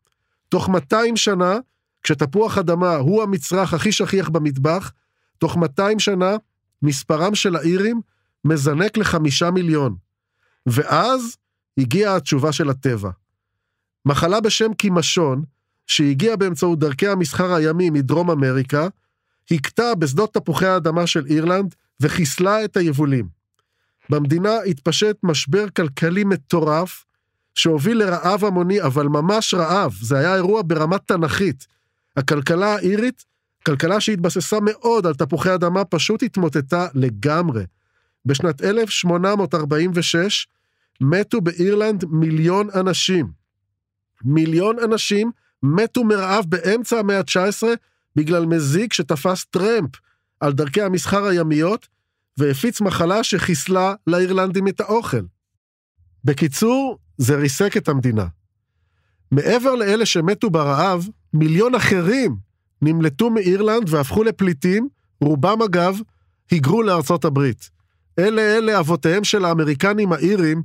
תוך 0.49 0.69
200 0.69 1.17
שנה, 1.17 1.59
כשתפוח 2.03 2.59
אדמה 2.59 2.97
הוא 2.97 3.23
המצרך 3.23 3.75
הכי 3.75 3.93
שכיח 3.93 4.29
במטבח, 4.29 4.93
תוך 5.39 5.57
200 5.57 5.99
שנה 5.99 6.37
מספרם 6.83 7.35
של 7.35 7.57
האירים 7.57 8.01
מזנק 8.45 8.97
לחמישה 8.97 9.51
מיליון. 9.51 9.97
ואז 10.67 11.37
הגיעה 11.79 12.17
התשובה 12.17 12.53
של 12.53 12.71
הטבע. 12.71 13.11
מחלה 14.07 14.41
בשם 14.41 14.75
קימשון, 14.75 15.45
שהגיעה 15.87 16.37
באמצעות 16.37 16.79
דרכי 16.79 17.09
המסחר 17.09 17.55
הימי 17.55 17.91
מדרום 17.91 18.31
אמריקה, 18.31 18.89
הכתה 19.51 19.95
בשדות 19.95 20.35
תפוחי 20.35 20.67
האדמה 20.67 21.07
של 21.07 21.27
אירלנד 21.27 21.75
וחיסלה 22.01 22.65
את 22.65 22.77
היבולים. 22.77 23.29
במדינה 24.11 24.63
התפשט 24.67 25.17
משבר 25.23 25.69
כלכלי 25.69 26.25
מטורף, 26.25 27.05
שהוביל 27.55 27.99
לרעב 27.99 28.45
המוני, 28.45 28.83
אבל 28.83 29.07
ממש 29.07 29.55
רעב, 29.55 29.95
זה 30.01 30.19
היה 30.19 30.35
אירוע 30.35 30.63
ברמה 30.67 30.99
תנכית. 30.99 31.67
הכלכלה 32.17 32.75
האירית, 32.75 33.25
כלכלה 33.67 34.01
שהתבססה 34.01 34.59
מאוד 34.63 35.07
על 35.07 35.15
תפוחי 35.15 35.55
אדמה, 35.55 35.85
פשוט 35.85 36.23
התמוטטה 36.23 36.87
לגמרי. 36.95 37.65
בשנת 38.27 38.65
1846 38.65 40.47
מתו 41.01 41.41
באירלנד 41.41 42.05
מיליון 42.05 42.69
אנשים. 42.75 43.27
מיליון 44.25 44.79
אנשים 44.79 45.31
מתו 45.65 46.05
מרעב 46.05 46.45
באמצע 46.49 46.99
המאה 46.99 47.19
ה-19 47.19 47.67
בגלל 48.17 48.47
מזיק 48.47 48.93
שתפס 48.93 49.45
טרמפ 49.45 49.91
על 50.41 50.53
דרכי 50.53 50.83
המסחר 50.83 51.25
הימיות 51.25 51.89
והפיץ 52.37 52.81
מחלה 52.81 53.25
שחיסלה 53.25 53.95
לאירלנדים 54.07 54.69
את 54.69 54.81
האוכל. 54.81 55.23
בקיצור, 56.25 56.99
זה 57.19 57.37
ריסק 57.37 57.77
את 57.77 57.89
המדינה. 57.89 58.27
מעבר 59.31 59.75
לאלה 59.75 60.07
שמתו 60.07 60.51
ברעב, 60.51 61.09
מיליון 61.33 61.75
אחרים 61.75 62.37
נמלטו 62.83 63.31
מאירלנד 63.31 63.89
והפכו 63.89 64.25
לפליטים, 64.25 64.89
רובם 65.21 65.63
אגב, 65.63 65.99
היגרו 66.51 66.83
לארצות 66.83 67.25
הברית. 67.25 67.71
אלה 68.19 68.43
אלה 68.43 68.79
אבותיהם 68.79 69.25
של 69.25 69.45
האמריקנים 69.45 70.13
האירים, 70.13 70.63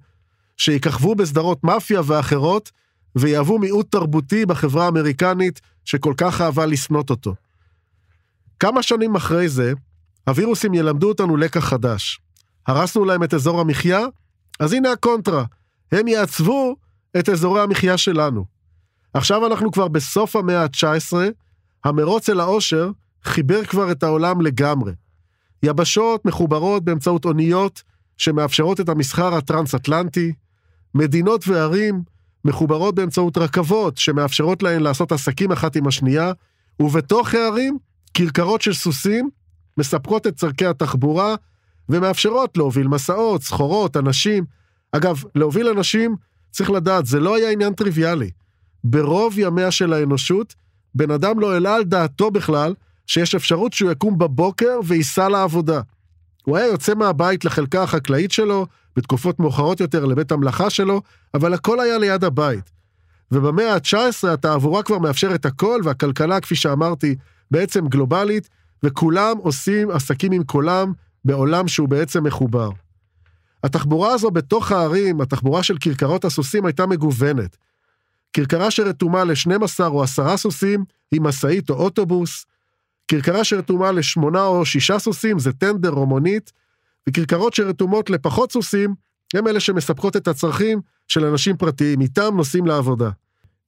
שיככבו 0.57 1.15
בסדרות 1.15 1.63
מאפיה 1.63 2.01
ואחרות, 2.05 2.71
ויהוו 3.15 3.59
מיעוט 3.59 3.91
תרבותי 3.91 4.45
בחברה 4.45 4.85
האמריקנית 4.85 5.61
שכל 5.85 6.13
כך 6.17 6.41
אהבה 6.41 6.65
לשנות 6.65 7.09
אותו. 7.09 7.35
כמה 8.59 8.83
שנים 8.83 9.15
אחרי 9.15 9.49
זה, 9.49 9.73
הווירוסים 10.27 10.73
ילמדו 10.73 11.07
אותנו 11.09 11.37
לקח 11.37 11.59
חדש. 11.59 12.21
הרסנו 12.67 13.05
להם 13.05 13.23
את 13.23 13.33
אזור 13.33 13.59
המחיה, 13.61 13.99
אז 14.59 14.73
הנה 14.73 14.91
הקונטרה, 14.91 15.43
הם 15.91 16.07
יעצבו 16.07 16.75
את 17.19 17.29
אזורי 17.29 17.61
המחיה 17.61 17.97
שלנו. 17.97 18.45
עכשיו 19.13 19.45
אנחנו 19.45 19.71
כבר 19.71 19.87
בסוף 19.87 20.35
המאה 20.35 20.63
ה-19, 20.63 21.17
המרוץ 21.83 22.29
אל 22.29 22.39
העושר 22.39 22.91
חיבר 23.23 23.65
כבר 23.65 23.91
את 23.91 24.03
העולם 24.03 24.41
לגמרי. 24.41 24.93
יבשות 25.63 26.25
מחוברות 26.25 26.83
באמצעות 26.83 27.25
אוניות 27.25 27.83
שמאפשרות 28.17 28.79
את 28.79 28.89
המסחר 28.89 29.35
הטרנס-אטלנטי, 29.35 30.33
מדינות 30.95 31.47
וערים 31.47 32.03
מחוברות 32.45 32.95
באמצעות 32.95 33.37
רכבות 33.37 33.97
שמאפשרות 33.97 34.63
להן 34.63 34.81
לעשות 34.81 35.11
עסקים 35.11 35.51
אחת 35.51 35.75
עם 35.75 35.87
השנייה, 35.87 36.31
ובתוך 36.79 37.33
הערים, 37.33 37.77
כרכרות 38.13 38.61
של 38.61 38.73
סוסים 38.73 39.29
מספקות 39.77 40.27
את 40.27 40.35
צורכי 40.35 40.65
התחבורה 40.65 41.35
ומאפשרות 41.89 42.57
להוביל 42.57 42.87
מסעות, 42.87 43.43
סחורות, 43.43 43.97
אנשים. 43.97 44.45
אגב, 44.91 45.23
להוביל 45.35 45.67
אנשים, 45.67 46.15
צריך 46.51 46.69
לדעת, 46.69 47.05
זה 47.05 47.19
לא 47.19 47.35
היה 47.35 47.51
עניין 47.51 47.73
טריוויאלי. 47.73 48.31
ברוב 48.83 49.39
ימיה 49.39 49.71
של 49.71 49.93
האנושות, 49.93 50.55
בן 50.95 51.11
אדם 51.11 51.39
לא 51.39 51.53
העלה 51.53 51.75
על 51.75 51.83
דעתו 51.83 52.31
בכלל 52.31 52.73
שיש 53.07 53.35
אפשרות 53.35 53.73
שהוא 53.73 53.91
יקום 53.91 54.17
בבוקר 54.17 54.79
וייסע 54.83 55.29
לעבודה. 55.29 55.81
הוא 56.49 56.57
היה 56.57 56.67
יוצא 56.67 56.93
מהבית 56.95 57.45
לחלקה 57.45 57.83
החקלאית 57.83 58.31
שלו, 58.31 58.65
בתקופות 58.95 59.39
מאוחרות 59.39 59.79
יותר 59.79 60.05
לבית 60.05 60.31
המלאכה 60.31 60.69
שלו, 60.69 61.01
אבל 61.33 61.53
הכל 61.53 61.79
היה 61.79 61.97
ליד 61.97 62.23
הבית. 62.23 62.71
ובמאה 63.31 63.73
ה-19 63.73 64.27
התעבורה 64.27 64.83
כבר 64.83 64.97
מאפשרת 64.97 65.45
הכל, 65.45 65.81
והכלכלה, 65.83 66.39
כפי 66.39 66.55
שאמרתי, 66.55 67.15
בעצם 67.51 67.87
גלובלית, 67.87 68.49
וכולם 68.83 69.37
עושים 69.37 69.91
עסקים 69.91 70.31
עם 70.31 70.43
כולם 70.43 70.93
בעולם 71.25 71.67
שהוא 71.67 71.89
בעצם 71.89 72.23
מחובר. 72.23 72.69
התחבורה 73.63 74.13
הזו 74.13 74.31
בתוך 74.31 74.71
הערים, 74.71 75.21
התחבורה 75.21 75.63
של 75.63 75.77
כרכרות 75.79 76.25
הסוסים 76.25 76.65
הייתה 76.65 76.85
מגוונת. 76.85 77.57
כרכרה 78.33 78.71
שרתומה 78.71 79.23
ל-12 79.23 79.83
או 79.85 80.03
10 80.03 80.37
סוסים 80.37 80.83
היא 81.11 81.21
משאית 81.21 81.69
או 81.69 81.75
אוטובוס, 81.75 82.45
כרכרה 83.09 83.43
שרתומה 83.43 83.91
לשמונה 83.91 84.45
או 84.45 84.65
שישה 84.65 84.99
סוסים 84.99 85.39
זה 85.39 85.53
טנדר 85.53 85.91
או 85.91 86.05
מונית, 86.05 86.51
וכרכרות 87.09 87.53
שרתומות 87.53 88.09
לפחות 88.09 88.51
סוסים 88.51 88.95
הם 89.33 89.47
אלה 89.47 89.59
שמספקות 89.59 90.15
את 90.15 90.27
הצרכים 90.27 90.81
של 91.07 91.25
אנשים 91.25 91.57
פרטיים, 91.57 92.01
איתם 92.01 92.33
נוסעים 92.35 92.65
לעבודה. 92.65 93.09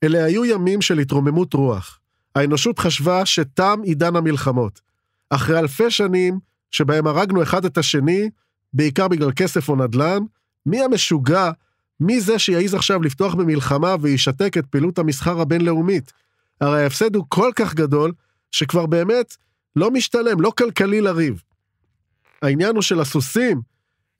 אלה 0.03 0.25
היו 0.25 0.45
ימים 0.45 0.81
של 0.81 0.99
התרוממות 0.99 1.53
רוח. 1.53 1.99
האנושות 2.35 2.79
חשבה 2.79 3.25
שתם 3.25 3.79
עידן 3.83 4.15
המלחמות. 4.15 4.81
אחרי 5.29 5.59
אלפי 5.59 5.91
שנים 5.91 6.39
שבהם 6.71 7.07
הרגנו 7.07 7.43
אחד 7.43 7.65
את 7.65 7.77
השני, 7.77 8.29
בעיקר 8.73 9.07
בגלל 9.07 9.31
כסף 9.35 9.69
או 9.69 9.75
נדל"ן, 9.75 10.19
מי 10.65 10.83
המשוגע, 10.83 11.51
מי 11.99 12.21
זה 12.21 12.39
שיעז 12.39 12.73
עכשיו 12.73 13.01
לפתוח 13.01 13.33
במלחמה 13.33 13.95
וישתק 14.01 14.57
את 14.57 14.65
פעילות 14.65 14.99
המסחר 14.99 15.41
הבינלאומית? 15.41 16.13
הרי 16.61 16.83
ההפסד 16.83 17.15
הוא 17.15 17.25
כל 17.29 17.51
כך 17.55 17.73
גדול, 17.73 18.11
שכבר 18.51 18.85
באמת 18.85 19.37
לא 19.75 19.91
משתלם, 19.91 20.41
לא 20.41 20.51
כלכלי 20.57 21.01
לריב. 21.01 21.41
העניין 22.41 22.75
הוא 22.75 22.81
של 22.81 22.99
הסוסים, 22.99 23.61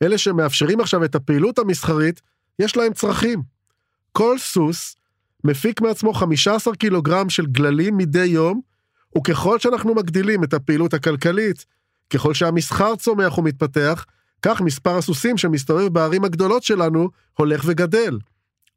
אלה 0.03 0.17
שמאפשרים 0.17 0.79
עכשיו 0.79 1.03
את 1.03 1.15
הפעילות 1.15 1.59
המסחרית, 1.59 2.21
יש 2.59 2.77
להם 2.77 2.93
צרכים. 2.93 3.41
כל 4.11 4.37
סוס 4.37 4.95
מפיק 5.43 5.81
מעצמו 5.81 6.13
15 6.13 6.75
קילוגרם 6.75 7.29
של 7.29 7.45
גללים 7.45 7.97
מדי 7.97 8.25
יום, 8.25 8.61
וככל 9.17 9.59
שאנחנו 9.59 9.95
מגדילים 9.95 10.43
את 10.43 10.53
הפעילות 10.53 10.93
הכלכלית, 10.93 11.65
ככל 12.09 12.33
שהמסחר 12.33 12.95
צומח 12.95 13.37
ומתפתח, 13.37 14.05
כך 14.41 14.61
מספר 14.61 14.97
הסוסים 14.97 15.37
שמסתובב 15.37 15.87
בערים 15.87 16.23
הגדולות 16.23 16.63
שלנו 16.63 17.09
הולך 17.33 17.63
וגדל. 17.65 18.19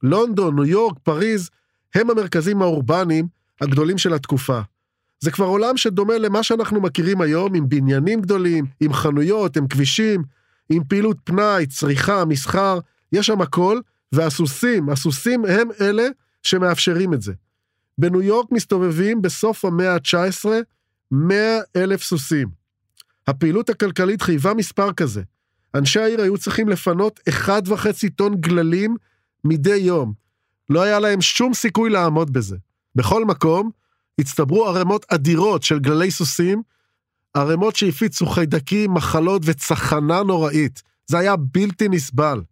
לונדון, 0.02 0.54
ניו 0.54 0.64
יורק, 0.64 0.98
פריז, 1.02 1.50
הם 1.94 2.10
המרכזים 2.10 2.62
האורבניים 2.62 3.26
הגדולים 3.60 3.98
של 3.98 4.14
התקופה. 4.14 4.60
זה 5.20 5.30
כבר 5.30 5.46
עולם 5.46 5.76
שדומה 5.76 6.18
למה 6.18 6.42
שאנחנו 6.42 6.80
מכירים 6.80 7.20
היום, 7.20 7.54
עם 7.54 7.68
בניינים 7.68 8.20
גדולים, 8.20 8.64
עם 8.80 8.92
חנויות, 8.92 9.56
עם 9.56 9.68
כבישים, 9.68 10.22
עם 10.68 10.84
פעילות 10.84 11.16
פנאי, 11.24 11.66
צריכה, 11.66 12.24
מסחר, 12.24 12.78
יש 13.12 13.26
שם 13.26 13.40
הכל, 13.40 13.80
והסוסים, 14.12 14.90
הסוסים 14.90 15.44
הם 15.44 15.68
אלה 15.80 16.06
שמאפשרים 16.42 17.14
את 17.14 17.22
זה. 17.22 17.32
בניו 17.98 18.22
יורק 18.22 18.52
מסתובבים 18.52 19.22
בסוף 19.22 19.64
המאה 19.64 19.94
ה-19 19.94 20.48
100 21.10 21.60
אלף 21.76 22.02
סוסים. 22.02 22.48
הפעילות 23.26 23.70
הכלכלית 23.70 24.22
חייבה 24.22 24.54
מספר 24.54 24.92
כזה. 24.92 25.22
אנשי 25.74 26.00
העיר 26.00 26.20
היו 26.20 26.38
צריכים 26.38 26.68
לפנות 26.68 27.20
1.5 27.28 28.08
טון 28.16 28.34
גללים 28.34 28.96
מדי 29.44 29.76
יום. 29.76 30.12
לא 30.70 30.82
היה 30.82 31.00
להם 31.00 31.20
שום 31.20 31.54
סיכוי 31.54 31.90
לעמוד 31.90 32.32
בזה. 32.32 32.56
בכל 32.94 33.24
מקום, 33.24 33.70
הצטברו 34.18 34.66
ערימות 34.66 35.06
אדירות 35.08 35.62
של 35.62 35.78
גללי 35.78 36.10
סוסים, 36.10 36.62
ערימות 37.34 37.76
שהפיצו 37.76 38.26
חיידקים, 38.26 38.94
מחלות 38.94 39.42
וצחנה 39.44 40.22
נוראית. 40.22 40.82
זה 41.06 41.18
היה 41.18 41.36
בלתי 41.36 41.88
נסבל. 41.88 42.42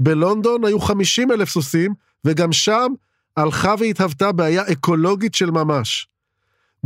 בלונדון 0.00 0.64
היו 0.64 0.80
50 0.80 1.32
אלף 1.32 1.48
סוסים, 1.48 1.94
וגם 2.24 2.52
שם 2.52 2.92
הלכה 3.36 3.74
והתהוותה 3.78 4.32
בעיה 4.32 4.62
אקולוגית 4.72 5.34
של 5.34 5.50
ממש. 5.50 6.08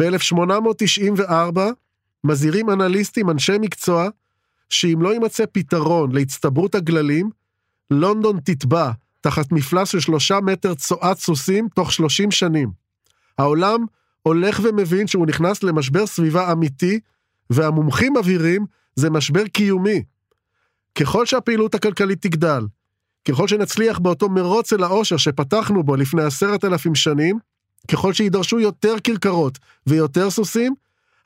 ב-1894 0.01 1.59
מזהירים 2.25 2.71
אנליסטים, 2.71 3.31
אנשי 3.31 3.59
מקצוע, 3.61 4.09
שאם 4.71 4.99
לא 5.03 5.13
יימצא 5.13 5.45
פתרון 5.53 6.13
להצטברות 6.13 6.75
הגללים, 6.75 7.31
לונדון 7.91 8.41
תטבע 8.45 8.91
תחת 9.21 9.53
מפלס 9.53 9.89
של 9.89 10.01
שלושה 10.01 10.41
מטר 10.41 10.75
צואת 10.75 11.19
סוסים 11.19 11.69
תוך 11.75 11.93
30 11.93 12.31
שנים. 12.31 12.71
העולם 13.39 13.85
הולך 14.23 14.61
ומבין 14.63 15.07
שהוא 15.07 15.27
נכנס 15.27 15.63
למשבר 15.63 16.07
סביבה 16.07 16.53
אמיתי, 16.53 17.01
והמומחים 17.51 18.13
מבהירים, 18.17 18.67
זה 18.97 19.11
משבר 19.11 19.47
קיומי. 19.47 20.03
ככל 20.95 21.27
שהפעילות 21.27 21.75
הכלכלית 21.75 22.23
תגדל, 22.23 22.67
ככל 23.29 23.49
שנצליח 23.49 23.99
באותו 23.99 24.29
מרוץ 24.29 24.73
אל 24.73 24.83
העושר 24.83 25.17
שפתחנו 25.17 25.83
בו 25.83 25.97
לפני 25.97 26.23
עשרת 26.23 26.65
אלפים 26.65 26.95
שנים, 26.95 27.39
ככל 27.89 28.13
שידרשו 28.13 28.61
יותר 28.61 28.95
כרכרות 29.05 29.59
ויותר 29.87 30.31
סוסים, 30.31 30.75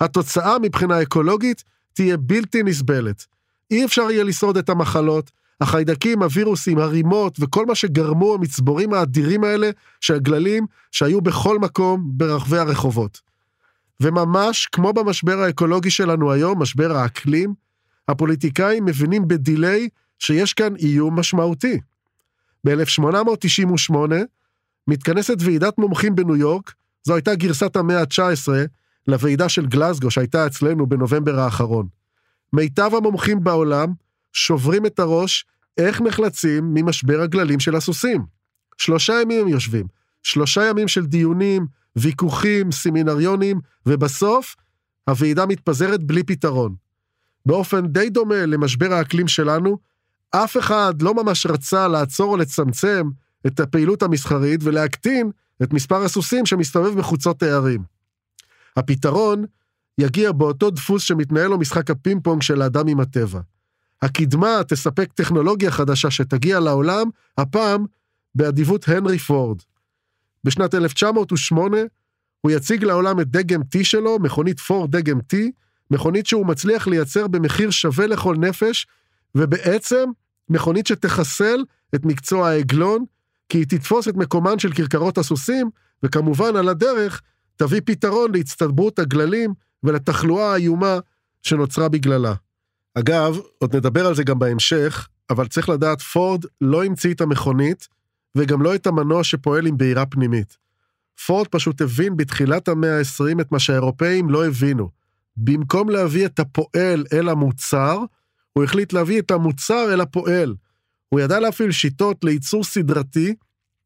התוצאה 0.00 0.58
מבחינה 0.58 1.02
אקולוגית 1.02 1.64
תהיה 1.92 2.16
בלתי 2.16 2.62
נסבלת. 2.62 3.26
אי 3.70 3.84
אפשר 3.84 4.10
יהיה 4.10 4.24
לשרוד 4.24 4.56
את 4.56 4.68
המחלות, 4.68 5.30
החיידקים, 5.60 6.22
הווירוסים, 6.22 6.78
הרימות 6.78 7.36
וכל 7.40 7.66
מה 7.66 7.74
שגרמו 7.74 8.34
המצבורים 8.34 8.92
האדירים 8.92 9.44
האלה 9.44 9.70
של 10.00 10.14
הגללים 10.14 10.66
שהיו 10.92 11.20
בכל 11.20 11.58
מקום 11.58 12.02
ברחבי 12.04 12.58
הרחובות. 12.58 13.20
וממש 14.00 14.68
כמו 14.72 14.92
במשבר 14.92 15.38
האקולוגי 15.38 15.90
שלנו 15.90 16.32
היום, 16.32 16.62
משבר 16.62 16.96
האקלים, 16.96 17.54
הפוליטיקאים 18.08 18.84
מבינים 18.84 19.28
בדיליי 19.28 19.88
שיש 20.18 20.52
כאן 20.52 20.76
איום 20.76 21.18
משמעותי. 21.18 21.80
ב-1898 22.66 23.94
מתכנסת 24.88 25.36
ועידת 25.40 25.78
מומחים 25.78 26.14
בניו 26.14 26.36
יורק, 26.36 26.72
זו 27.04 27.14
הייתה 27.14 27.34
גרסת 27.34 27.76
המאה 27.76 28.00
ה-19 28.00 28.48
לוועידה 29.08 29.48
של 29.48 29.66
גלסגו 29.66 30.10
שהייתה 30.10 30.46
אצלנו 30.46 30.86
בנובמבר 30.86 31.38
האחרון. 31.38 31.86
מיטב 32.52 32.90
המומחים 32.94 33.44
בעולם 33.44 33.92
שוברים 34.32 34.86
את 34.86 34.98
הראש 34.98 35.46
איך 35.78 36.00
נחלצים 36.00 36.74
ממשבר 36.74 37.20
הגללים 37.20 37.60
של 37.60 37.76
הסוסים. 37.76 38.26
שלושה 38.78 39.20
ימים 39.22 39.40
הם 39.40 39.48
יושבים, 39.48 39.86
שלושה 40.22 40.64
ימים 40.64 40.88
של 40.88 41.06
דיונים, 41.06 41.66
ויכוחים, 41.96 42.72
סמינריונים, 42.72 43.60
ובסוף 43.86 44.56
הוועידה 45.08 45.46
מתפזרת 45.46 46.02
בלי 46.02 46.22
פתרון. 46.22 46.74
באופן 47.46 47.86
די 47.86 48.10
דומה 48.10 48.46
למשבר 48.46 48.92
האקלים 48.92 49.28
שלנו, 49.28 49.78
אף 50.30 50.56
אחד 50.56 51.02
לא 51.02 51.14
ממש 51.14 51.46
רצה 51.46 51.88
לעצור 51.88 52.32
או 52.32 52.36
לצמצם 52.36 53.08
את 53.46 53.60
הפעילות 53.60 54.02
המסחרית 54.02 54.60
ולהקטין 54.62 55.30
את 55.62 55.72
מספר 55.72 56.02
הסוסים 56.02 56.46
שמסתובב 56.46 56.98
בחוצות 56.98 57.42
הערים. 57.42 57.82
הפתרון 58.76 59.44
יגיע 59.98 60.32
באותו 60.32 60.70
דפוס 60.70 61.02
שמתנהל 61.02 61.46
לו 61.46 61.58
משחק 61.58 61.90
הפינג 61.90 62.22
פונג 62.24 62.42
של 62.42 62.62
האדם 62.62 62.88
עם 62.88 63.00
הטבע. 63.00 63.40
הקדמה 64.02 64.60
תספק 64.68 65.12
טכנולוגיה 65.12 65.70
חדשה 65.70 66.10
שתגיע 66.10 66.60
לעולם, 66.60 67.06
הפעם 67.38 67.84
באדיבות 68.34 68.88
הנרי 68.88 69.18
פורד. 69.18 69.58
בשנת 70.44 70.74
1908 70.74 71.76
הוא 72.40 72.50
יציג 72.52 72.84
לעולם 72.84 73.20
את 73.20 73.28
דגם 73.28 73.60
T 73.60 73.78
שלו, 73.82 74.18
מכונית 74.18 74.60
פורד 74.60 74.96
דגם 74.96 75.18
T, 75.18 75.36
מכונית 75.90 76.26
שהוא 76.26 76.46
מצליח 76.46 76.86
לייצר 76.86 77.26
במחיר 77.26 77.70
שווה 77.70 78.06
לכל 78.06 78.36
נפש, 78.36 78.86
ובעצם 79.34 80.04
מכונית 80.48 80.86
שתחסל 80.86 81.64
את 81.94 82.04
מקצוע 82.04 82.48
העגלון, 82.48 83.04
כי 83.48 83.58
היא 83.58 83.66
תתפוס 83.68 84.08
את 84.08 84.16
מקומן 84.16 84.58
של 84.58 84.72
כרכרות 84.72 85.18
הסוסים, 85.18 85.70
וכמובן 86.02 86.56
על 86.56 86.68
הדרך 86.68 87.22
תביא 87.56 87.80
פתרון 87.84 88.32
להצטברות 88.34 88.98
הגללים 88.98 89.54
ולתחלואה 89.82 90.52
האיומה 90.52 90.98
שנוצרה 91.42 91.88
בגללה. 91.88 92.34
אגב, 92.98 93.38
עוד 93.58 93.76
נדבר 93.76 94.06
על 94.06 94.14
זה 94.14 94.24
גם 94.24 94.38
בהמשך, 94.38 95.08
אבל 95.30 95.48
צריך 95.48 95.68
לדעת, 95.68 96.02
פורד 96.02 96.44
לא 96.60 96.84
המציא 96.84 97.14
את 97.14 97.20
המכונית, 97.20 97.88
וגם 98.34 98.62
לא 98.62 98.74
את 98.74 98.86
המנוע 98.86 99.24
שפועל 99.24 99.66
עם 99.66 99.76
בעירה 99.76 100.06
פנימית. 100.06 100.56
פורד 101.26 101.48
פשוט 101.48 101.80
הבין 101.80 102.16
בתחילת 102.16 102.68
המאה 102.68 102.98
ה-20 102.98 103.40
את 103.40 103.52
מה 103.52 103.58
שהאירופאים 103.58 104.30
לא 104.30 104.46
הבינו. 104.46 104.90
במקום 105.36 105.90
להביא 105.90 106.26
את 106.26 106.38
הפועל 106.38 107.04
אל 107.12 107.28
המוצר, 107.28 107.98
הוא 108.52 108.64
החליט 108.64 108.92
להביא 108.92 109.20
את 109.20 109.30
המוצר 109.30 109.92
אל 109.92 110.00
הפועל. 110.00 110.54
הוא 111.08 111.20
ידע 111.20 111.40
להפעיל 111.40 111.70
שיטות 111.70 112.24
לייצור 112.24 112.64
סדרתי, 112.64 113.34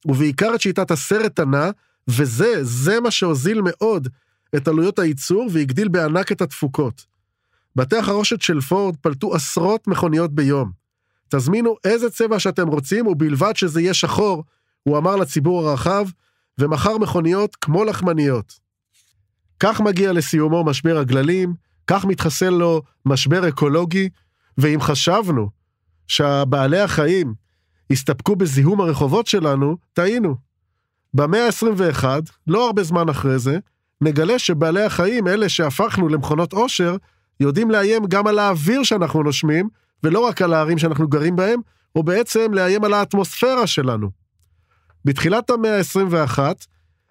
ובעיקר 0.06 0.54
את 0.54 0.60
שיטת 0.60 0.90
הסרט 0.90 1.38
הנע, 1.38 1.70
וזה, 2.08 2.64
זה 2.64 3.00
מה 3.00 3.10
שהוזיל 3.10 3.60
מאוד 3.64 4.08
את 4.56 4.68
עלויות 4.68 4.98
הייצור 4.98 5.48
והגדיל 5.52 5.88
בענק 5.88 6.32
את 6.32 6.42
התפוקות. 6.42 7.09
בתי 7.76 7.96
החרושת 7.96 8.42
של 8.42 8.60
פורד 8.60 8.96
פלטו 8.96 9.34
עשרות 9.34 9.86
מכוניות 9.86 10.34
ביום. 10.34 10.70
תזמינו 11.28 11.76
איזה 11.84 12.10
צבע 12.10 12.38
שאתם 12.38 12.68
רוצים, 12.68 13.06
ובלבד 13.06 13.56
שזה 13.56 13.80
יהיה 13.80 13.94
שחור, 13.94 14.44
הוא 14.82 14.98
אמר 14.98 15.16
לציבור 15.16 15.68
הרחב, 15.68 16.06
ומכר 16.58 16.98
מכוניות 16.98 17.56
כמו 17.56 17.84
לחמניות. 17.84 18.52
כך 19.60 19.80
מגיע 19.80 20.12
לסיומו 20.12 20.64
משבר 20.64 20.98
הגללים, 20.98 21.54
כך 21.86 22.04
מתחסל 22.04 22.50
לו 22.50 22.82
משבר 23.06 23.48
אקולוגי, 23.48 24.08
ואם 24.58 24.80
חשבנו 24.80 25.50
שהבעלי 26.06 26.80
החיים 26.80 27.34
הסתפקו 27.90 28.36
בזיהום 28.36 28.80
הרחובות 28.80 29.26
שלנו, 29.26 29.76
טעינו. 29.92 30.36
במאה 31.14 31.46
ה-21, 31.46 32.04
לא 32.46 32.66
הרבה 32.66 32.82
זמן 32.82 33.08
אחרי 33.08 33.38
זה, 33.38 33.58
נגלה 34.00 34.38
שבעלי 34.38 34.82
החיים, 34.84 35.28
אלה 35.28 35.48
שהפכנו 35.48 36.08
למכונות 36.08 36.52
עושר, 36.52 36.96
יודעים 37.40 37.70
לאיים 37.70 38.06
גם 38.06 38.26
על 38.26 38.38
האוויר 38.38 38.82
שאנחנו 38.82 39.22
נושמים, 39.22 39.68
ולא 40.02 40.20
רק 40.20 40.42
על 40.42 40.54
הערים 40.54 40.78
שאנחנו 40.78 41.08
גרים 41.08 41.36
בהם, 41.36 41.60
או 41.96 42.02
בעצם 42.02 42.54
לאיים 42.54 42.84
על 42.84 42.92
האטמוספירה 42.92 43.66
שלנו. 43.66 44.10
בתחילת 45.04 45.50
המאה 45.50 45.78
ה-21, 45.78 46.38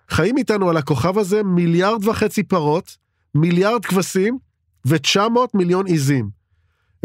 חיים 0.10 0.38
איתנו 0.38 0.70
על 0.70 0.78
הכוכב 0.78 1.18
הזה 1.18 1.44
מיליארד 1.44 2.06
וחצי 2.06 2.44
פרות, 2.44 2.98
מיליארד 3.36 3.86
כבשים 3.86 4.38
ו-900 4.86 5.40
מיליון 5.54 5.86
עיזים. 5.86 6.30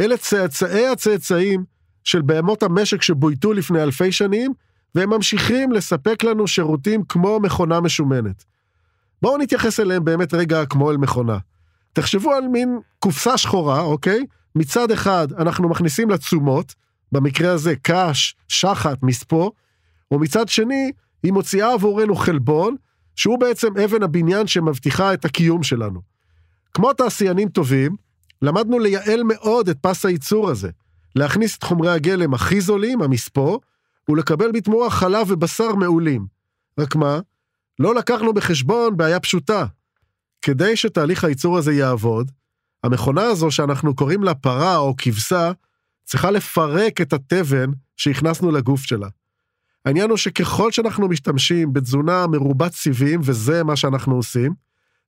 אלה 0.00 0.16
צאצאי 0.16 0.86
הצאצאים 0.86 1.64
של 2.04 2.22
בהמות 2.22 2.62
המשק 2.62 3.02
שבויתו 3.02 3.52
לפני 3.52 3.82
אלפי 3.82 4.12
שנים, 4.12 4.52
והם 4.94 5.10
ממשיכים 5.10 5.72
לספק 5.72 6.24
לנו 6.24 6.48
שירותים 6.48 7.02
כמו 7.08 7.40
מכונה 7.40 7.80
משומנת. 7.80 8.44
בואו 9.22 9.38
נתייחס 9.38 9.80
אליהם 9.80 10.04
באמת 10.04 10.34
רגע 10.34 10.66
כמו 10.66 10.90
אל 10.90 10.96
מכונה. 10.96 11.38
תחשבו 11.94 12.32
על 12.32 12.48
מין 12.48 12.78
קופסה 12.98 13.38
שחורה, 13.38 13.80
אוקיי? 13.80 14.24
מצד 14.54 14.90
אחד 14.90 15.32
אנחנו 15.32 15.68
מכניסים 15.68 16.10
לה 16.10 16.18
תשומות, 16.18 16.74
במקרה 17.12 17.52
הזה 17.52 17.74
קש, 17.82 18.36
שחת, 18.48 19.02
מספוא, 19.02 19.50
ומצד 20.10 20.48
שני 20.48 20.92
היא 21.22 21.32
מוציאה 21.32 21.72
עבורנו 21.72 22.16
חלבון, 22.16 22.76
שהוא 23.16 23.38
בעצם 23.40 23.68
אבן 23.84 24.02
הבניין 24.02 24.46
שמבטיחה 24.46 25.14
את 25.14 25.24
הקיום 25.24 25.62
שלנו. 25.62 26.00
כמו 26.74 26.92
תעשיינים 26.92 27.48
טובים, 27.48 27.96
למדנו 28.42 28.78
לייעל 28.78 29.22
מאוד 29.22 29.68
את 29.68 29.78
פס 29.80 30.06
הייצור 30.06 30.50
הזה, 30.50 30.70
להכניס 31.16 31.56
את 31.58 31.62
חומרי 31.62 31.90
הגלם 31.90 32.34
הכי 32.34 32.60
זולים, 32.60 33.02
המספוא, 33.02 33.58
ולקבל 34.08 34.52
בתמורה 34.52 34.90
חלב 34.90 35.30
ובשר 35.30 35.74
מעולים. 35.74 36.26
רק 36.80 36.96
מה? 36.96 37.20
לא 37.78 37.94
לקחנו 37.94 38.32
בחשבון 38.32 38.96
בעיה 38.96 39.20
פשוטה. 39.20 39.66
כדי 40.44 40.76
שתהליך 40.76 41.24
הייצור 41.24 41.58
הזה 41.58 41.72
יעבוד, 41.72 42.30
המכונה 42.84 43.22
הזו 43.22 43.50
שאנחנו 43.50 43.94
קוראים 43.94 44.22
לה 44.22 44.34
פרה 44.34 44.76
או 44.76 44.94
כבשה, 44.98 45.52
צריכה 46.04 46.30
לפרק 46.30 47.00
את 47.00 47.12
התבן 47.12 47.70
שהכנסנו 47.96 48.50
לגוף 48.50 48.82
שלה. 48.82 49.08
העניין 49.84 50.10
הוא 50.10 50.16
שככל 50.16 50.72
שאנחנו 50.72 51.08
משתמשים 51.08 51.72
בתזונה 51.72 52.26
מרובת 52.26 52.72
סיבים, 52.72 53.20
וזה 53.24 53.64
מה 53.64 53.76
שאנחנו 53.76 54.14
עושים, 54.14 54.54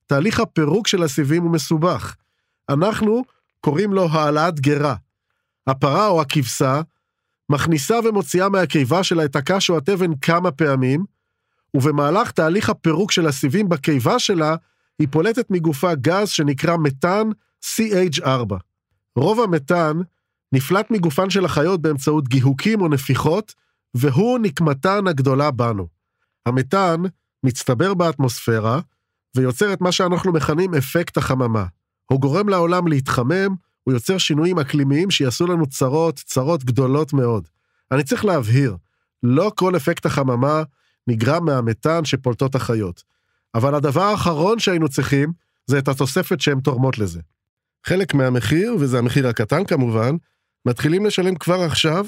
תהליך 0.05 0.39
הפירוק 0.39 0.87
של 0.87 1.03
הסיבים 1.03 1.43
הוא 1.43 1.51
מסובך. 1.51 2.15
אנחנו 2.69 3.23
קוראים 3.61 3.93
לו 3.93 4.07
העלאת 4.11 4.59
גרה. 4.59 4.95
הפרה 5.67 6.07
או 6.07 6.21
הכבשה 6.21 6.81
מכניסה 7.49 7.99
ומוציאה 8.03 8.49
מהקיבה 8.49 9.03
שלה 9.03 9.25
את 9.25 9.35
הקש 9.35 9.69
או 9.69 9.77
התבן 9.77 10.15
כמה 10.15 10.51
פעמים, 10.51 11.05
ובמהלך 11.73 12.31
תהליך 12.31 12.69
הפירוק 12.69 13.11
של 13.11 13.27
הסיבים 13.27 13.69
בקיבה 13.69 14.19
שלה, 14.19 14.55
היא 14.99 15.07
פולטת 15.11 15.51
מגופה 15.51 15.95
גז 15.95 16.29
שנקרא 16.29 16.77
מתאן 16.77 17.29
CH4. 17.63 18.55
רוב 19.15 19.39
המתאן 19.39 19.97
נפלט 20.53 20.91
מגופן 20.91 21.29
של 21.29 21.45
החיות 21.45 21.81
באמצעות 21.81 22.27
גיהוקים 22.27 22.81
או 22.81 22.87
נפיחות, 22.87 23.53
והוא 23.93 24.39
נקמתן 24.39 25.07
הגדולה 25.07 25.51
בנו. 25.51 25.87
המתאן 26.45 27.01
מצטבר 27.43 27.93
באטמוספירה, 27.93 28.79
ויוצר 29.35 29.73
את 29.73 29.81
מה 29.81 29.91
שאנחנו 29.91 30.33
מכנים 30.33 30.75
אפקט 30.75 31.17
החממה. 31.17 31.65
הוא 32.05 32.21
גורם 32.21 32.49
לעולם 32.49 32.87
להתחמם, 32.87 33.55
הוא 33.83 33.93
יוצר 33.93 34.17
שינויים 34.17 34.59
אקלימיים 34.59 35.11
שיעשו 35.11 35.47
לנו 35.47 35.65
צרות, 35.65 36.15
צרות 36.15 36.63
גדולות 36.63 37.13
מאוד. 37.13 37.47
אני 37.91 38.03
צריך 38.03 38.25
להבהיר, 38.25 38.77
לא 39.23 39.51
כל 39.55 39.75
אפקט 39.75 40.05
החממה 40.05 40.63
נגרם 41.07 41.45
מהמתאן 41.45 42.05
שפולטות 42.05 42.55
החיות. 42.55 43.03
אבל 43.55 43.75
הדבר 43.75 44.03
האחרון 44.03 44.59
שהיינו 44.59 44.89
צריכים, 44.89 45.31
זה 45.67 45.79
את 45.79 45.87
התוספת 45.87 46.41
שהן 46.41 46.59
תורמות 46.59 46.97
לזה. 46.97 47.21
חלק 47.85 48.13
מהמחיר, 48.13 48.75
וזה 48.79 48.99
המחיר 48.99 49.27
הקטן 49.27 49.65
כמובן, 49.65 50.15
מתחילים 50.65 51.05
לשלם 51.05 51.35
כבר 51.35 51.61
עכשיו. 51.61 52.05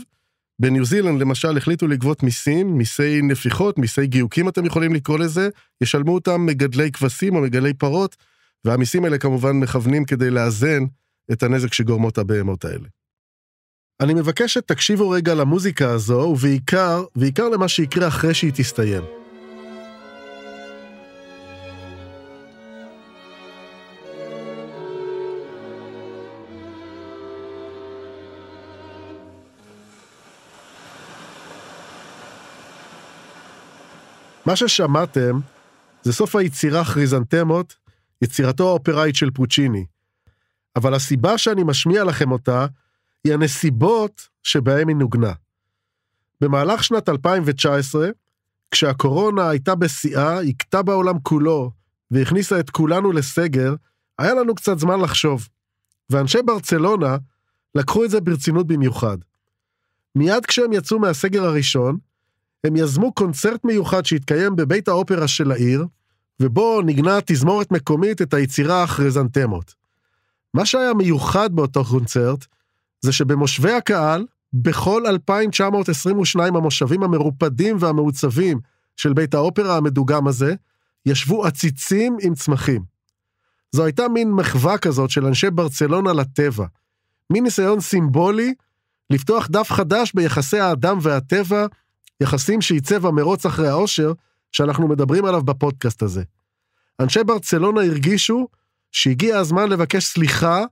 בניו 0.59 0.85
זילנד 0.85 1.21
למשל 1.21 1.57
החליטו 1.57 1.87
לגבות 1.87 2.23
מיסים, 2.23 2.77
מיסי 2.77 3.21
נפיחות, 3.21 3.77
מיסי 3.77 4.07
גיוקים 4.07 4.49
אתם 4.49 4.65
יכולים 4.65 4.93
לקרוא 4.93 5.19
לזה, 5.19 5.49
ישלמו 5.81 6.13
אותם 6.13 6.45
מגדלי 6.45 6.91
כבשים 6.91 7.35
או 7.35 7.41
מגדלי 7.41 7.73
פרות, 7.73 8.15
והמיסים 8.65 9.03
האלה 9.03 9.17
כמובן 9.17 9.59
מכוונים 9.59 10.05
כדי 10.05 10.29
לאזן 10.29 10.83
את 11.31 11.43
הנזק 11.43 11.73
שגורמות 11.73 12.17
הבהמות 12.17 12.65
האלה. 12.65 12.87
אני 14.01 14.13
מבקש 14.13 14.53
שתקשיבו 14.53 15.09
רגע 15.09 15.33
למוזיקה 15.33 15.91
הזו, 15.91 16.13
ובעיקר, 16.13 17.03
בעיקר 17.15 17.49
למה 17.49 17.67
שיקרה 17.67 18.07
אחרי 18.07 18.33
שהיא 18.33 18.51
תסתיים. 18.55 19.18
מה 34.49 34.55
ששמעתם 34.55 35.39
זה 36.01 36.13
סוף 36.13 36.35
היצירה 36.35 36.85
כריזנטמות, 36.85 37.75
יצירתו 38.21 38.67
האופראית 38.67 39.15
של 39.15 39.31
פוצ'יני. 39.31 39.85
אבל 40.75 40.93
הסיבה 40.93 41.37
שאני 41.37 41.63
משמיע 41.63 42.03
לכם 42.03 42.31
אותה, 42.31 42.65
היא 43.23 43.33
הנסיבות 43.33 44.27
שבהן 44.43 44.87
היא 44.87 44.95
נוגנה. 44.95 45.33
במהלך 46.41 46.83
שנת 46.83 47.09
2019, 47.09 48.09
כשהקורונה 48.71 49.49
הייתה 49.49 49.75
בשיאה, 49.75 50.41
הכתה 50.41 50.81
בעולם 50.81 51.19
כולו, 51.23 51.71
והכניסה 52.11 52.59
את 52.59 52.69
כולנו 52.69 53.11
לסגר, 53.11 53.75
היה 54.19 54.33
לנו 54.33 54.55
קצת 54.55 54.79
זמן 54.79 54.99
לחשוב. 54.99 55.47
ואנשי 56.09 56.41
ברצלונה 56.45 57.17
לקחו 57.75 58.05
את 58.05 58.09
זה 58.09 58.21
ברצינות 58.21 58.67
במיוחד. 58.67 59.17
מיד 60.15 60.45
כשהם 60.45 60.73
יצאו 60.73 60.99
מהסגר 60.99 61.43
הראשון, 61.43 61.97
הם 62.63 62.75
יזמו 62.75 63.13
קונצרט 63.13 63.65
מיוחד 63.65 64.05
שהתקיים 64.05 64.55
בבית 64.55 64.87
האופרה 64.87 65.27
של 65.27 65.51
העיר, 65.51 65.85
ובו 66.39 66.81
נגנה 66.81 67.17
תזמורת 67.25 67.71
מקומית 67.71 68.21
את 68.21 68.33
היצירה 68.33 68.83
הכרזנטמות. 68.83 69.73
מה 70.53 70.65
שהיה 70.65 70.93
מיוחד 70.93 71.55
באותו 71.55 71.85
קונצרט, 71.85 72.45
זה 73.01 73.11
שבמושבי 73.11 73.71
הקהל, 73.71 74.25
בכל 74.53 75.05
2,922 75.07 76.55
המושבים 76.55 77.03
המרופדים 77.03 77.77
והמעוצבים 77.79 78.59
של 78.95 79.13
בית 79.13 79.33
האופרה 79.33 79.77
המדוגם 79.77 80.27
הזה, 80.27 80.55
ישבו 81.05 81.45
עציצים 81.45 82.17
עם 82.21 82.35
צמחים. 82.35 82.83
זו 83.71 83.85
הייתה 83.85 84.07
מין 84.07 84.31
מחווה 84.31 84.77
כזאת 84.77 85.09
של 85.09 85.25
אנשי 85.25 85.49
ברצלונה 85.49 86.13
לטבע. 86.13 86.65
מין 87.29 87.43
ניסיון 87.43 87.79
סימבולי 87.79 88.53
לפתוח 89.09 89.47
דף 89.47 89.71
חדש 89.71 90.13
ביחסי 90.13 90.59
האדם 90.59 90.97
והטבע, 91.01 91.65
יחסים 92.21 92.61
שעיצב 92.61 93.05
המרוץ 93.05 93.45
אחרי 93.45 93.67
האושר, 93.67 94.13
שאנחנו 94.51 94.87
מדברים 94.87 95.25
עליו 95.25 95.43
בפודקאסט 95.43 96.01
הזה. 96.01 96.23
אנשי 96.99 97.23
ברצלונה 97.23 97.81
הרגישו 97.81 98.47
שהגיע 98.91 99.37
הזמן 99.37 99.69
לבקש 99.69 100.05
סליחה, 100.05 100.63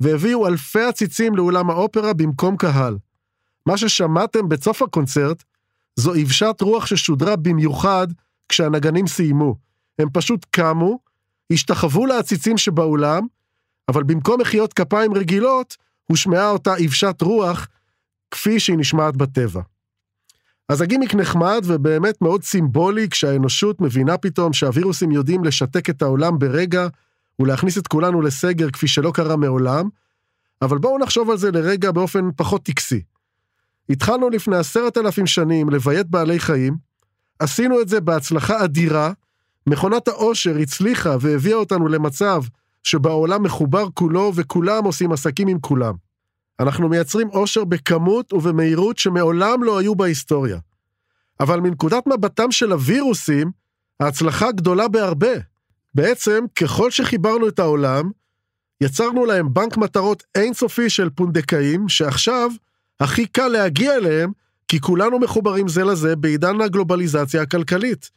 והביאו 0.00 0.46
אלפי 0.46 0.82
עציצים 0.82 1.34
לאולם 1.34 1.70
האופרה 1.70 2.12
במקום 2.12 2.56
קהל. 2.56 2.98
מה 3.66 3.76
ששמעתם 3.76 4.48
בסוף 4.48 4.82
הקונצרט, 4.82 5.44
זו 5.96 6.12
אבשת 6.14 6.56
רוח 6.60 6.86
ששודרה 6.86 7.36
במיוחד 7.36 8.06
כשהנגנים 8.48 9.06
סיימו. 9.06 9.54
הם 9.98 10.08
פשוט 10.12 10.46
קמו, 10.50 10.98
השתחוו 11.52 12.06
לעציצים 12.06 12.58
שבאולם, 12.58 13.26
אבל 13.88 14.02
במקום 14.02 14.40
מחיאות 14.40 14.72
כפיים 14.72 15.14
רגילות, 15.14 15.76
הושמעה 16.06 16.50
אותה 16.50 16.74
אבשת 16.86 17.22
רוח, 17.22 17.68
כפי 18.30 18.60
שהיא 18.60 18.78
נשמעת 18.78 19.16
בטבע. 19.16 19.60
אז 20.70 20.80
הגימיק 20.80 21.14
נחמד 21.14 21.62
ובאמת 21.66 22.22
מאוד 22.22 22.42
סימבולי 22.42 23.08
כשהאנושות 23.08 23.80
מבינה 23.80 24.16
פתאום 24.16 24.52
שהווירוסים 24.52 25.10
יודעים 25.10 25.44
לשתק 25.44 25.90
את 25.90 26.02
העולם 26.02 26.38
ברגע 26.38 26.88
ולהכניס 27.38 27.78
את 27.78 27.86
כולנו 27.86 28.22
לסגר 28.22 28.70
כפי 28.70 28.88
שלא 28.88 29.10
קרה 29.10 29.36
מעולם, 29.36 29.88
אבל 30.62 30.78
בואו 30.78 30.98
נחשוב 30.98 31.30
על 31.30 31.36
זה 31.36 31.50
לרגע 31.50 31.90
באופן 31.92 32.28
פחות 32.36 32.62
טקסי. 32.62 33.02
התחלנו 33.90 34.30
לפני 34.30 34.56
עשרת 34.56 34.96
אלפים 34.96 35.26
שנים 35.26 35.70
לביית 35.70 36.06
בעלי 36.06 36.40
חיים, 36.40 36.76
עשינו 37.38 37.80
את 37.80 37.88
זה 37.88 38.00
בהצלחה 38.00 38.64
אדירה, 38.64 39.12
מכונת 39.66 40.08
העושר 40.08 40.56
הצליחה 40.56 41.16
והביאה 41.20 41.56
אותנו 41.56 41.88
למצב 41.88 42.42
שבעולם 42.82 43.42
מחובר 43.42 43.86
כולו 43.94 44.32
וכולם 44.34 44.84
עושים 44.84 45.12
עסקים 45.12 45.48
עם 45.48 45.60
כולם. 45.60 46.09
אנחנו 46.60 46.88
מייצרים 46.88 47.28
עושר 47.28 47.64
בכמות 47.64 48.32
ובמהירות 48.32 48.98
שמעולם 48.98 49.64
לא 49.64 49.78
היו 49.78 49.94
בהיסטוריה. 49.94 50.58
אבל 51.40 51.60
מנקודת 51.60 52.06
מבטם 52.06 52.50
של 52.50 52.72
הווירוסים, 52.72 53.50
ההצלחה 54.00 54.52
גדולה 54.52 54.88
בהרבה. 54.88 55.32
בעצם, 55.94 56.44
ככל 56.54 56.90
שחיברנו 56.90 57.48
את 57.48 57.58
העולם, 57.58 58.10
יצרנו 58.80 59.26
להם 59.26 59.54
בנק 59.54 59.76
מטרות 59.76 60.22
אינסופי 60.34 60.90
של 60.90 61.10
פונדקאים, 61.10 61.88
שעכשיו 61.88 62.50
הכי 63.00 63.26
קל 63.26 63.48
להגיע 63.48 63.94
אליהם, 63.94 64.32
כי 64.68 64.80
כולנו 64.80 65.18
מחוברים 65.18 65.68
זה 65.68 65.84
לזה 65.84 66.16
בעידן 66.16 66.60
הגלובליזציה 66.60 67.42
הכלכלית. 67.42 68.10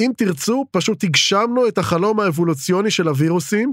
אם 0.00 0.10
תרצו, 0.16 0.64
פשוט 0.70 1.04
הגשמנו 1.04 1.68
את 1.68 1.78
החלום 1.78 2.20
האבולוציוני 2.20 2.90
של 2.90 3.08
הווירוסים, 3.08 3.72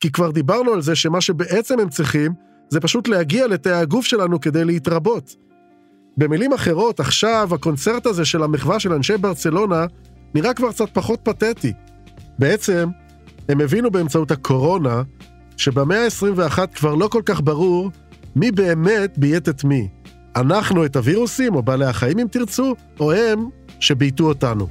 כי 0.00 0.12
כבר 0.12 0.30
דיברנו 0.30 0.72
על 0.72 0.82
זה 0.82 0.94
שמה 0.94 1.20
שבעצם 1.20 1.80
הם 1.80 1.88
צריכים, 1.88 2.32
זה 2.68 2.80
פשוט 2.80 3.08
להגיע 3.08 3.46
לתאי 3.46 3.72
הגוף 3.72 4.06
שלנו 4.06 4.40
כדי 4.40 4.64
להתרבות. 4.64 5.36
במילים 6.16 6.52
אחרות, 6.52 7.00
עכשיו 7.00 7.48
הקונצרט 7.52 8.06
הזה 8.06 8.24
של 8.24 8.42
המחווה 8.42 8.80
של 8.80 8.92
אנשי 8.92 9.16
ברצלונה 9.16 9.86
נראה 10.34 10.54
כבר 10.54 10.72
קצת 10.72 10.88
פחות 10.92 11.20
פתטי. 11.22 11.72
בעצם, 12.38 12.88
הם 13.48 13.60
הבינו 13.60 13.90
באמצעות 13.90 14.30
הקורונה, 14.30 15.02
שבמאה 15.56 16.04
ה-21 16.04 16.66
כבר 16.66 16.94
לא 16.94 17.08
כל 17.08 17.22
כך 17.24 17.40
ברור 17.40 17.90
מי 18.36 18.50
באמת 18.50 19.18
ביית 19.18 19.48
את 19.48 19.64
מי. 19.64 19.88
אנחנו 20.36 20.84
את 20.84 20.96
הווירוסים, 20.96 21.54
או 21.54 21.62
בעלי 21.62 21.86
החיים 21.86 22.18
אם 22.18 22.26
תרצו, 22.30 22.74
או 23.00 23.12
הם 23.12 23.48
שבייתו 23.80 24.24
אותנו. 24.24 24.68